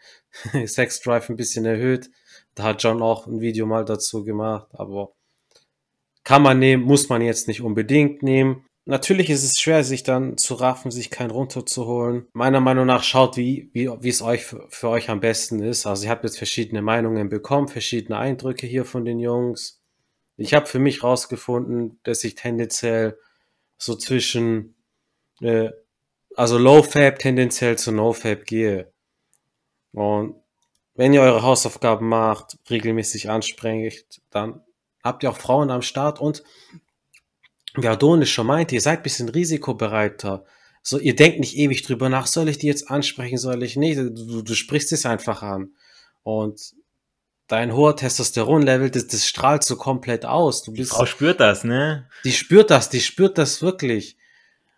Sex 0.65 0.99
Drive 0.99 1.29
ein 1.29 1.37
bisschen 1.37 1.63
erhöht. 1.63 2.11
Da 2.53 2.63
hat 2.63 2.83
John 2.83 3.01
auch 3.01 3.27
ein 3.27 3.39
Video 3.39 3.65
mal 3.65 3.85
dazu 3.85 4.25
gemacht, 4.25 4.67
aber 4.73 5.13
kann 6.25 6.41
man 6.41 6.59
nehmen, 6.59 6.83
muss 6.83 7.07
man 7.07 7.21
jetzt 7.21 7.47
nicht 7.47 7.61
unbedingt 7.61 8.23
nehmen. 8.23 8.65
Natürlich 8.85 9.29
ist 9.29 9.43
es 9.43 9.59
schwer, 9.59 9.83
sich 9.83 10.01
dann 10.03 10.37
zu 10.37 10.55
raffen, 10.55 10.89
sich 10.89 11.11
keinen 11.11 11.29
runterzuholen. 11.29 12.27
Meiner 12.33 12.61
Meinung 12.61 12.87
nach 12.87 13.03
schaut, 13.03 13.37
wie, 13.37 13.69
wie, 13.73 13.87
wie 13.87 14.09
es 14.09 14.23
euch 14.23 14.43
für, 14.43 14.65
für 14.69 14.89
euch 14.89 15.09
am 15.09 15.19
besten 15.19 15.61
ist. 15.61 15.85
Also 15.85 16.03
ich 16.03 16.09
habe 16.09 16.23
jetzt 16.23 16.37
verschiedene 16.37 16.81
Meinungen 16.81 17.29
bekommen, 17.29 17.67
verschiedene 17.67 18.17
Eindrücke 18.17 18.65
hier 18.65 18.85
von 18.85 19.05
den 19.05 19.19
Jungs. 19.19 19.81
Ich 20.35 20.55
habe 20.55 20.65
für 20.65 20.79
mich 20.79 21.03
rausgefunden, 21.03 21.99
dass 22.01 22.23
ich 22.23 22.33
tendenziell 22.33 23.19
so 23.77 23.95
zwischen, 23.95 24.75
äh, 25.41 25.69
also 26.35 26.57
Low 26.57 26.81
Fab 26.81 27.19
tendenziell 27.19 27.77
zu 27.77 27.91
No 27.91 28.13
Fab 28.13 28.45
gehe. 28.45 28.91
Und 29.91 30.35
wenn 30.95 31.13
ihr 31.13 31.21
eure 31.21 31.43
Hausaufgaben 31.43 32.07
macht, 32.07 32.57
regelmäßig 32.69 33.29
ansprecht, 33.29 34.21
dann 34.31 34.63
habt 35.03 35.21
ihr 35.23 35.29
auch 35.29 35.37
Frauen 35.37 35.69
am 35.69 35.83
Start 35.83 36.19
und 36.19 36.43
wie 37.75 37.87
Adonis 37.87 38.29
schon 38.29 38.47
meinte, 38.47 38.75
ihr 38.75 38.81
seid 38.81 38.99
ein 38.99 39.03
bisschen 39.03 39.29
risikobereiter. 39.29 40.45
So, 40.83 40.97
ihr 40.97 41.15
denkt 41.15 41.39
nicht 41.39 41.55
ewig 41.55 41.83
drüber 41.83 42.09
nach, 42.09 42.27
soll 42.27 42.49
ich 42.49 42.57
die 42.57 42.67
jetzt 42.67 42.89
ansprechen, 42.89 43.37
soll 43.37 43.63
ich 43.63 43.75
nicht? 43.75 43.97
Du, 43.97 44.41
du 44.41 44.53
sprichst 44.55 44.91
es 44.91 45.05
einfach 45.05 45.43
an. 45.43 45.73
Und 46.23 46.73
dein 47.47 47.73
hoher 47.73 47.95
Testosteronlevel, 47.95 48.89
das, 48.89 49.07
das 49.07 49.27
strahlt 49.27 49.63
so 49.63 49.75
komplett 49.75 50.25
aus. 50.25 50.63
Du 50.63 50.71
bist, 50.71 50.91
die 50.91 50.95
Frau 50.95 51.05
spürt 51.05 51.39
das, 51.39 51.63
ne? 51.63 52.09
Die 52.23 52.31
spürt 52.31 52.71
das, 52.71 52.89
die 52.89 53.01
spürt 53.01 53.37
das 53.37 53.61
wirklich. 53.61 54.17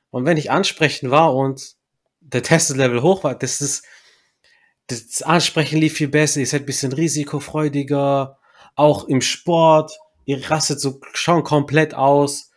Und 0.10 0.26
wenn 0.26 0.38
ich 0.38 0.52
ansprechen 0.52 1.10
war 1.10 1.36
und 1.36 1.76
der 2.20 2.44
Testosteronlevel 2.44 3.02
hoch 3.02 3.24
war, 3.24 3.36
das 3.36 3.62
ist, 3.62 3.86
das 4.88 5.22
Ansprechen 5.22 5.80
lief 5.80 5.94
viel 5.94 6.10
besser, 6.10 6.40
ihr 6.40 6.48
seid 6.48 6.64
ein 6.64 6.66
bisschen 6.66 6.94
risikofreudiger, 6.94 8.38
auch 8.76 9.08
im 9.08 9.22
Sport, 9.22 9.92
ihr 10.26 10.50
rastet 10.50 10.82
so 10.82 11.00
schon 11.14 11.44
komplett 11.44 11.94
aus. 11.94 12.52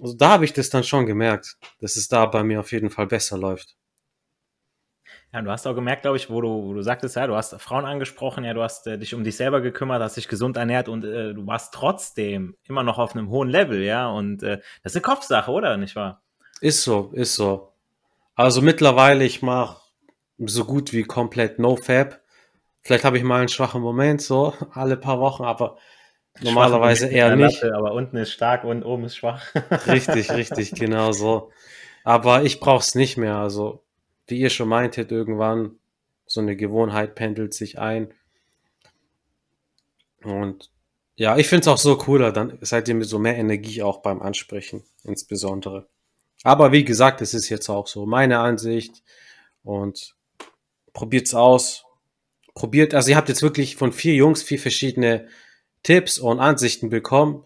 Also 0.00 0.14
da 0.16 0.30
habe 0.30 0.44
ich 0.44 0.52
das 0.52 0.70
dann 0.70 0.84
schon 0.84 1.06
gemerkt, 1.06 1.56
dass 1.80 1.96
es 1.96 2.08
da 2.08 2.26
bei 2.26 2.42
mir 2.42 2.60
auf 2.60 2.72
jeden 2.72 2.90
Fall 2.90 3.06
besser 3.06 3.36
läuft. 3.36 3.76
Ja, 5.32 5.42
du 5.42 5.50
hast 5.50 5.66
auch 5.66 5.74
gemerkt, 5.74 6.02
glaube 6.02 6.16
ich, 6.16 6.28
wo 6.28 6.40
du, 6.40 6.48
wo 6.48 6.74
du 6.74 6.82
sagtest, 6.82 7.14
ja, 7.14 7.26
du 7.26 7.36
hast 7.36 7.54
Frauen 7.60 7.84
angesprochen, 7.84 8.42
ja, 8.42 8.52
du 8.52 8.62
hast 8.62 8.88
äh, 8.88 8.98
dich 8.98 9.14
um 9.14 9.22
dich 9.22 9.36
selber 9.36 9.60
gekümmert, 9.60 10.02
hast 10.02 10.16
dich 10.16 10.26
gesund 10.26 10.56
ernährt 10.56 10.88
und 10.88 11.04
äh, 11.04 11.34
du 11.34 11.46
warst 11.46 11.72
trotzdem 11.72 12.56
immer 12.64 12.82
noch 12.82 12.98
auf 12.98 13.14
einem 13.14 13.30
hohen 13.30 13.48
Level, 13.48 13.80
ja, 13.82 14.08
und 14.08 14.42
äh, 14.42 14.58
das 14.82 14.92
ist 14.92 14.96
eine 14.96 15.14
Kopfsache, 15.14 15.52
oder 15.52 15.76
nicht 15.76 15.94
wahr? 15.94 16.22
Ist 16.60 16.82
so, 16.82 17.10
ist 17.14 17.36
so. 17.36 17.72
Also 18.34 18.60
mittlerweile, 18.60 19.24
ich 19.24 19.40
mache 19.40 19.80
so 20.38 20.64
gut 20.64 20.92
wie 20.92 21.04
komplett 21.04 21.60
No 21.60 21.76
Fab. 21.76 22.20
Vielleicht 22.82 23.04
habe 23.04 23.18
ich 23.18 23.22
mal 23.22 23.40
einen 23.40 23.48
schwachen 23.48 23.82
Moment, 23.82 24.22
so 24.22 24.54
alle 24.72 24.96
paar 24.96 25.20
Wochen, 25.20 25.44
aber 25.44 25.76
Normalerweise 26.42 27.08
eher 27.08 27.36
nicht. 27.36 27.62
Latte, 27.62 27.74
aber 27.76 27.92
unten 27.92 28.16
ist 28.16 28.32
stark 28.32 28.64
und 28.64 28.82
oben 28.82 29.04
ist 29.04 29.16
schwach. 29.16 29.54
richtig, 29.86 30.30
richtig, 30.30 30.72
genau 30.72 31.12
so. 31.12 31.50
Aber 32.04 32.42
ich 32.44 32.60
brauche 32.60 32.80
es 32.80 32.94
nicht 32.94 33.16
mehr. 33.16 33.36
Also, 33.36 33.82
wie 34.26 34.38
ihr 34.38 34.50
schon 34.50 34.68
meintet, 34.68 35.12
irgendwann 35.12 35.76
so 36.26 36.40
eine 36.40 36.56
Gewohnheit 36.56 37.14
pendelt 37.14 37.54
sich 37.54 37.78
ein. 37.78 38.14
Und 40.22 40.70
ja, 41.16 41.36
ich 41.36 41.48
finde 41.48 41.62
es 41.62 41.68
auch 41.68 41.78
so 41.78 41.96
cooler, 41.96 42.32
dann 42.32 42.56
seid 42.60 42.88
ihr 42.88 42.94
mit 42.94 43.08
so 43.08 43.18
mehr 43.18 43.36
Energie 43.36 43.82
auch 43.82 44.00
beim 44.00 44.22
Ansprechen, 44.22 44.84
insbesondere. 45.04 45.88
Aber 46.44 46.72
wie 46.72 46.84
gesagt, 46.84 47.20
es 47.20 47.34
ist 47.34 47.48
jetzt 47.48 47.68
auch 47.68 47.86
so 47.86 48.06
meine 48.06 48.38
Ansicht 48.38 49.02
und 49.62 50.14
probiert's 50.92 51.34
aus. 51.34 51.84
Probiert, 52.54 52.94
also 52.94 53.10
ihr 53.10 53.16
habt 53.16 53.28
jetzt 53.28 53.42
wirklich 53.42 53.76
von 53.76 53.92
vier 53.92 54.14
Jungs 54.14 54.42
vier 54.42 54.58
verschiedene 54.58 55.28
Tipps 55.82 56.18
und 56.18 56.40
Ansichten 56.40 56.90
bekommen. 56.90 57.44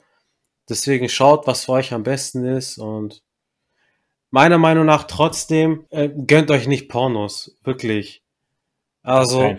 Deswegen 0.69 1.09
schaut, 1.09 1.47
was 1.47 1.67
für 1.67 1.73
euch 1.73 1.93
am 1.93 2.03
besten 2.03 2.45
ist 2.45 2.79
und 2.79 3.23
meiner 4.31 4.59
Meinung 4.59 4.87
nach 4.87 5.05
trotzdem 5.05 5.87
äh, 5.91 6.09
gönnt 6.09 6.51
euch 6.51 6.67
nicht 6.67 6.89
Pornos, 6.89 7.57
wirklich. 7.63 8.25
Also 9.05 9.55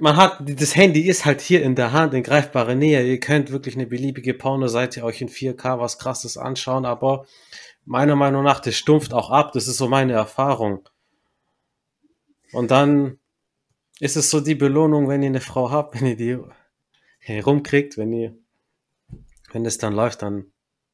man 0.00 0.16
hat 0.16 0.40
das 0.44 0.74
Handy 0.74 1.02
ist 1.02 1.24
halt 1.24 1.40
hier 1.40 1.62
in 1.62 1.76
der 1.76 1.92
Hand 1.92 2.14
in 2.14 2.24
greifbarer 2.24 2.74
Nähe. 2.74 3.06
Ihr 3.06 3.20
könnt 3.20 3.52
wirklich 3.52 3.76
eine 3.76 3.86
beliebige 3.86 4.34
Pornoseite 4.34 5.04
euch 5.04 5.20
in 5.20 5.28
4K 5.28 5.78
was 5.78 6.00
krasses 6.00 6.36
anschauen, 6.36 6.84
aber 6.84 7.24
meiner 7.84 8.16
Meinung 8.16 8.42
nach 8.42 8.58
das 8.58 8.74
stumpft 8.74 9.14
auch 9.14 9.30
ab. 9.30 9.52
Das 9.52 9.68
ist 9.68 9.76
so 9.78 9.88
meine 9.88 10.14
Erfahrung. 10.14 10.88
Und 12.52 12.72
dann 12.72 13.20
ist 14.00 14.16
es 14.16 14.30
so 14.30 14.40
die 14.40 14.56
Belohnung, 14.56 15.08
wenn 15.08 15.22
ihr 15.22 15.28
eine 15.28 15.40
Frau 15.40 15.70
habt, 15.70 15.94
wenn 16.00 16.08
ihr 16.08 16.16
die 16.16 16.38
herumkriegt, 17.28 17.96
wenn 17.98 18.12
ihr, 18.12 18.34
wenn 19.52 19.64
es 19.66 19.78
dann 19.78 19.92
läuft, 19.92 20.22
dann 20.22 20.46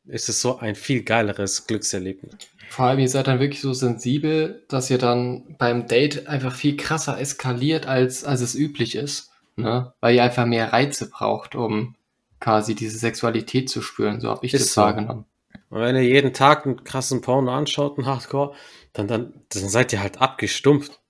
ist 0.06 0.28
es 0.28 0.40
so 0.40 0.58
ein 0.58 0.74
viel 0.74 1.02
geileres 1.02 1.66
Glückserlebnis. 1.66 2.34
Vor 2.68 2.86
allem, 2.86 2.98
ihr 2.98 3.08
seid 3.08 3.26
dann 3.26 3.40
wirklich 3.40 3.60
so 3.60 3.72
sensibel, 3.72 4.64
dass 4.68 4.90
ihr 4.90 4.98
dann 4.98 5.56
beim 5.58 5.86
Date 5.86 6.26
einfach 6.26 6.54
viel 6.54 6.76
krasser 6.76 7.18
eskaliert, 7.18 7.86
als, 7.86 8.24
als 8.24 8.40
es 8.40 8.54
üblich 8.54 8.96
ist. 8.96 9.30
Ne? 9.56 9.92
Weil 10.00 10.16
ihr 10.16 10.24
einfach 10.24 10.46
mehr 10.46 10.72
Reize 10.72 11.08
braucht, 11.08 11.54
um 11.54 11.94
quasi 12.40 12.74
diese 12.74 12.98
Sexualität 12.98 13.70
zu 13.70 13.80
spüren. 13.80 14.20
So 14.20 14.28
habe 14.28 14.44
ich 14.44 14.52
Ist 14.52 14.64
das 14.64 14.74
so. 14.74 14.82
wahrgenommen. 14.82 15.24
Und 15.70 15.80
wenn 15.80 15.96
ihr 15.96 16.02
jeden 16.02 16.32
Tag 16.32 16.66
einen 16.66 16.84
krassen 16.84 17.20
Porno 17.20 17.52
anschaut, 17.52 17.98
einen 17.98 18.06
Hardcore, 18.06 18.54
dann, 18.92 19.08
dann, 19.08 19.32
dann 19.48 19.68
seid 19.68 19.92
ihr 19.92 20.02
halt 20.02 20.20
abgestumpft. 20.20 21.00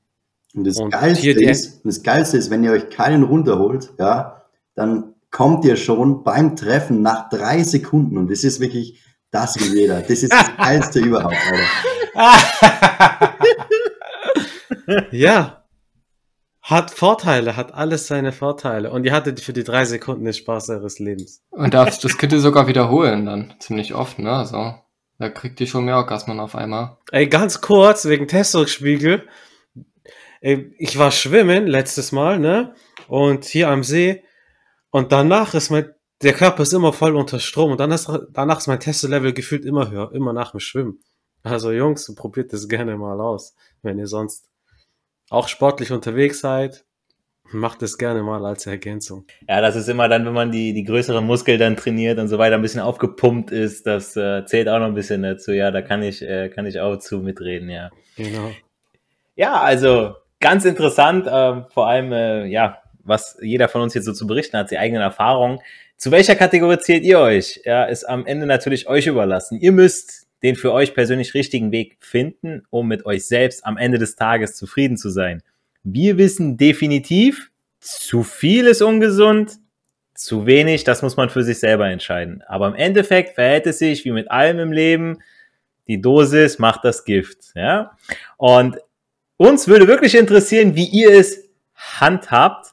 Und 0.55 0.65
das 0.65 0.77
Und 0.79 0.91
Geilste 0.91 1.31
ist, 1.31 1.85
das 1.85 2.03
Geilste 2.03 2.37
ist, 2.37 2.51
wenn 2.51 2.63
ihr 2.63 2.73
euch 2.73 2.89
keinen 2.91 3.25
runterholt, 3.25 3.93
ja, 3.99 4.45
dann 4.75 5.14
kommt 5.35 5.65
ihr 5.65 5.77
schon 5.77 6.23
beim 6.23 6.55
Treffen 6.55 7.03
nach 7.03 7.29
drei 7.29 7.65
Sekunden 7.65 8.17
und 8.17 8.31
das 8.31 8.45
ist 8.45 8.61
wirklich, 8.61 9.03
das 9.33 9.59
will 9.59 9.77
jeder. 9.77 10.01
Das 10.01 10.23
ist 10.23 10.33
das 10.33 10.57
Geilste 10.57 11.01
überhaupt, 11.01 11.35
Alter. 12.15 13.35
ja. 15.11 15.65
Hat 16.63 16.93
Vorteile, 16.93 17.57
hat 17.57 17.75
alles 17.75 18.07
seine 18.07 18.31
Vorteile. 18.31 18.93
Und 18.93 19.05
ihr 19.05 19.13
hattet 19.13 19.41
für 19.41 19.53
die 19.53 19.65
drei 19.65 19.85
Sekunden 19.85 20.25
den 20.25 20.33
Spaß 20.33 20.71
eures 20.71 21.01
Lebens. 21.01 21.43
Und 21.51 21.75
darfst, 21.75 22.05
das 22.05 22.17
könnt 22.17 22.33
ihr 22.33 22.39
sogar 22.39 22.69
wiederholen 22.69 23.27
dann. 23.27 23.55
Ziemlich 23.59 23.93
oft, 23.93 24.21
ne? 24.21 24.31
Also, 24.31 24.77
da 25.19 25.29
kriegt 25.31 25.61
ihr 25.61 25.67
schon 25.67 25.85
mehr 25.85 25.97
Orgasmen 25.97 26.39
auf 26.39 26.55
einmal. 26.55 26.97
Ey, 27.11 27.27
ganz 27.27 27.61
kurz, 27.61 28.05
wegen 28.05 28.29
Testospiegel. 28.29 29.29
Ich 30.41 30.97
war 30.97 31.11
schwimmen 31.11 31.67
letztes 31.67 32.13
Mal, 32.13 32.39
ne? 32.39 32.75
Und 33.09 33.45
hier 33.47 33.69
am 33.69 33.83
See. 33.83 34.23
Und 34.95 35.11
danach 35.11 35.55
ist 35.55 35.71
mein, 35.71 35.93
der 36.23 36.35
Körper 36.35 36.63
ist 36.63 36.73
immer 36.73 36.93
voll 36.93 37.17
unter 37.17 37.41
Strom. 37.41 37.73
Und 37.73 37.81
dann 37.81 37.91
ist, 37.91 38.09
danach 38.31 38.59
ist 38.59 38.69
mein 38.69 38.79
Testolevel 38.79 39.33
gefühlt 39.33 39.65
immer 39.65 39.91
höher, 39.91 40.13
immer 40.13 40.33
nach 40.33 40.53
dem 40.53 40.61
Schwimmen. 40.61 41.01
Also 41.43 41.73
Jungs, 41.73 42.15
probiert 42.15 42.53
das 42.53 42.69
gerne 42.69 42.97
mal 42.97 43.21
aus. 43.21 43.57
Wenn 43.83 43.99
ihr 43.99 44.07
sonst 44.07 44.49
auch 45.31 45.49
sportlich 45.49 45.91
unterwegs 45.91 46.39
seid, 46.39 46.85
macht 47.51 47.83
es 47.83 47.99
gerne 47.99 48.23
mal 48.23 48.47
als 48.47 48.69
Ergänzung. 48.69 49.27
Ja, 49.49 49.61
das 49.61 49.75
ist 49.75 49.89
immer 49.89 50.09
dann, 50.09 50.27
wenn 50.27 50.33
man 50.33 50.53
die, 50.53 50.73
die 50.73 50.85
größeren 50.85 51.27
Muskeln 51.27 51.59
dann 51.59 51.77
trainiert 51.77 52.21
und 52.21 52.29
so 52.29 52.39
weiter, 52.39 52.55
ein 52.55 52.63
bisschen 52.63 52.81
aufgepumpt 52.81 53.51
ist, 53.51 53.89
das 53.89 54.17
äh, 54.17 54.47
zählt 54.47 54.69
auch 54.69 54.79
noch 54.79 54.87
ein 54.87 54.95
bisschen 54.95 55.25
dazu. 55.25 55.51
Ja, 55.51 55.73
da 55.73 55.83
kann 55.83 56.05
ich, 56.05 56.23
äh, 56.23 56.51
kann 56.51 56.67
ich 56.67 56.79
auch 56.79 57.01
zu 57.01 57.19
mitreden, 57.19 57.69
ja. 57.69 57.91
Genau. 58.15 58.53
Ja, 59.35 59.61
also 59.61 60.15
ganz 60.39 60.65
interessant, 60.65 61.27
ähm, 61.29 61.65
vor 61.69 61.89
allem, 61.89 62.13
äh, 62.13 62.47
ja, 62.47 62.79
was 63.05 63.37
jeder 63.41 63.69
von 63.69 63.83
uns 63.83 63.95
jetzt 63.95 64.05
so 64.05 64.13
zu 64.13 64.27
berichten 64.27 64.57
hat, 64.57 64.71
die 64.71 64.79
eigenen 64.79 65.03
Erfahrungen. 65.03 65.61
Zu 65.97 66.11
welcher 66.11 66.35
Kategorie 66.35 66.79
zählt 66.79 67.05
ihr 67.05 67.19
euch? 67.19 67.61
Ja, 67.65 67.85
ist 67.85 68.05
am 68.05 68.27
Ende 68.27 68.47
natürlich 68.47 68.89
euch 68.89 69.07
überlassen. 69.07 69.59
Ihr 69.61 69.73
müsst 69.73 70.27
den 70.43 70.57
für 70.57 70.73
euch 70.73 70.95
persönlich 70.95 71.35
richtigen 71.35 71.73
Weg 71.73 71.97
finden, 72.01 72.65
um 72.71 72.89
mit 72.89 73.07
euch 73.07 73.27
selbst 73.27 73.65
am 73.65 73.79
Ende 73.79 73.99
des 73.99 74.17
Tages 74.17 74.57
zufrieden 74.57 74.97
zu 74.97 75.09
sein. 75.09 75.43
Wir 75.83 76.19
wissen 76.19 76.57
definitiv, 76.57 77.51
zu 77.81 78.23
viel 78.23 78.67
ist 78.67 78.83
ungesund, 78.83 79.59
zu 80.15 80.47
wenig, 80.47 80.85
das 80.85 81.03
muss 81.03 81.17
man 81.17 81.29
für 81.29 81.43
sich 81.43 81.59
selber 81.59 81.89
entscheiden. 81.89 82.43
Aber 82.47 82.69
im 82.69 82.75
Endeffekt 82.75 83.35
verhält 83.35 83.67
es 83.67 83.79
sich 83.79 84.05
wie 84.05 84.13
mit 84.13 84.31
allem 84.31 84.59
im 84.59 84.73
Leben, 84.73 85.19
die 85.87 86.01
Dosis 86.01 86.59
macht 86.59 86.85
das 86.85 87.05
Gift. 87.05 87.53
Ja? 87.55 87.97
Und 88.37 88.79
uns 89.37 89.69
würde 89.69 89.89
wirklich 89.89 90.15
interessieren, 90.15 90.77
wie 90.77 90.87
ihr 90.87 91.11
es 91.11 91.49
handhabt. 91.75 92.73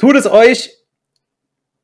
Tut 0.00 0.16
es 0.16 0.26
euch 0.26 0.70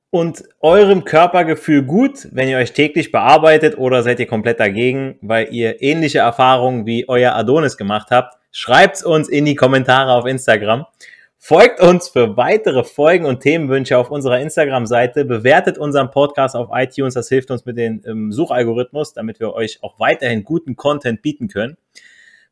und 0.08 0.42
eurem 0.60 1.04
Körpergefühl 1.04 1.82
gut, 1.82 2.28
wenn 2.32 2.48
ihr 2.48 2.56
euch 2.56 2.72
täglich 2.72 3.12
bearbeitet 3.12 3.76
oder 3.76 4.02
seid 4.02 4.18
ihr 4.18 4.26
komplett 4.26 4.58
dagegen, 4.58 5.18
weil 5.20 5.52
ihr 5.52 5.82
ähnliche 5.82 6.20
Erfahrungen 6.20 6.86
wie 6.86 7.06
euer 7.10 7.34
Adonis 7.34 7.76
gemacht 7.76 8.08
habt? 8.10 8.38
Schreibt's 8.50 9.04
uns 9.04 9.28
in 9.28 9.44
die 9.44 9.54
Kommentare 9.54 10.12
auf 10.12 10.24
Instagram. 10.24 10.86
Folgt 11.36 11.78
uns 11.82 12.08
für 12.08 12.38
weitere 12.38 12.84
Folgen 12.84 13.26
und 13.26 13.40
Themenwünsche 13.40 13.98
auf 13.98 14.10
unserer 14.10 14.40
Instagram-Seite. 14.40 15.26
Bewertet 15.26 15.76
unseren 15.76 16.10
Podcast 16.10 16.56
auf 16.56 16.70
iTunes. 16.72 17.12
Das 17.12 17.28
hilft 17.28 17.50
uns 17.50 17.66
mit 17.66 17.76
dem 17.76 18.00
ähm, 18.06 18.32
Suchalgorithmus, 18.32 19.12
damit 19.12 19.40
wir 19.40 19.52
euch 19.52 19.82
auch 19.82 20.00
weiterhin 20.00 20.42
guten 20.42 20.74
Content 20.74 21.20
bieten 21.20 21.48
können. 21.48 21.76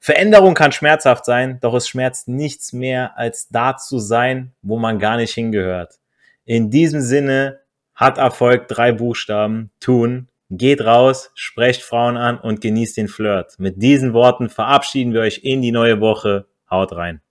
Veränderung 0.05 0.53
kann 0.53 0.71
schmerzhaft 0.71 1.25
sein, 1.25 1.61
doch 1.63 1.73
es 1.73 1.89
schmerzt 1.89 2.29
nichts 2.29 2.75
mehr, 2.75 3.17
als 3.17 3.49
da 3.49 3.79
zu 3.79 3.99
sein, 3.99 4.53
wo 4.61 4.79
man 4.79 4.99
gar 4.99 5.17
nicht 5.17 5.33
hingehört. 5.33 5.99
In 6.45 6.69
diesem 6.69 7.01
Sinne 7.01 7.61
hat 7.95 8.19
Erfolg 8.19 8.69
drei 8.69 8.93
Buchstaben, 8.93 9.71
tun. 9.81 10.29
Geht 10.51 10.83
raus, 10.83 11.31
sprecht 11.35 11.81
Frauen 11.81 12.19
an 12.19 12.39
und 12.39 12.61
genießt 12.61 12.99
den 12.99 13.09
Flirt. 13.09 13.59
Mit 13.59 13.83
diesen 13.83 14.13
Worten 14.13 14.51
verabschieden 14.51 15.15
wir 15.15 15.23
euch 15.23 15.41
in 15.43 15.63
die 15.63 15.73
neue 15.73 16.03
Woche. 16.03 16.49
Haut 16.69 16.93
rein. 16.93 17.23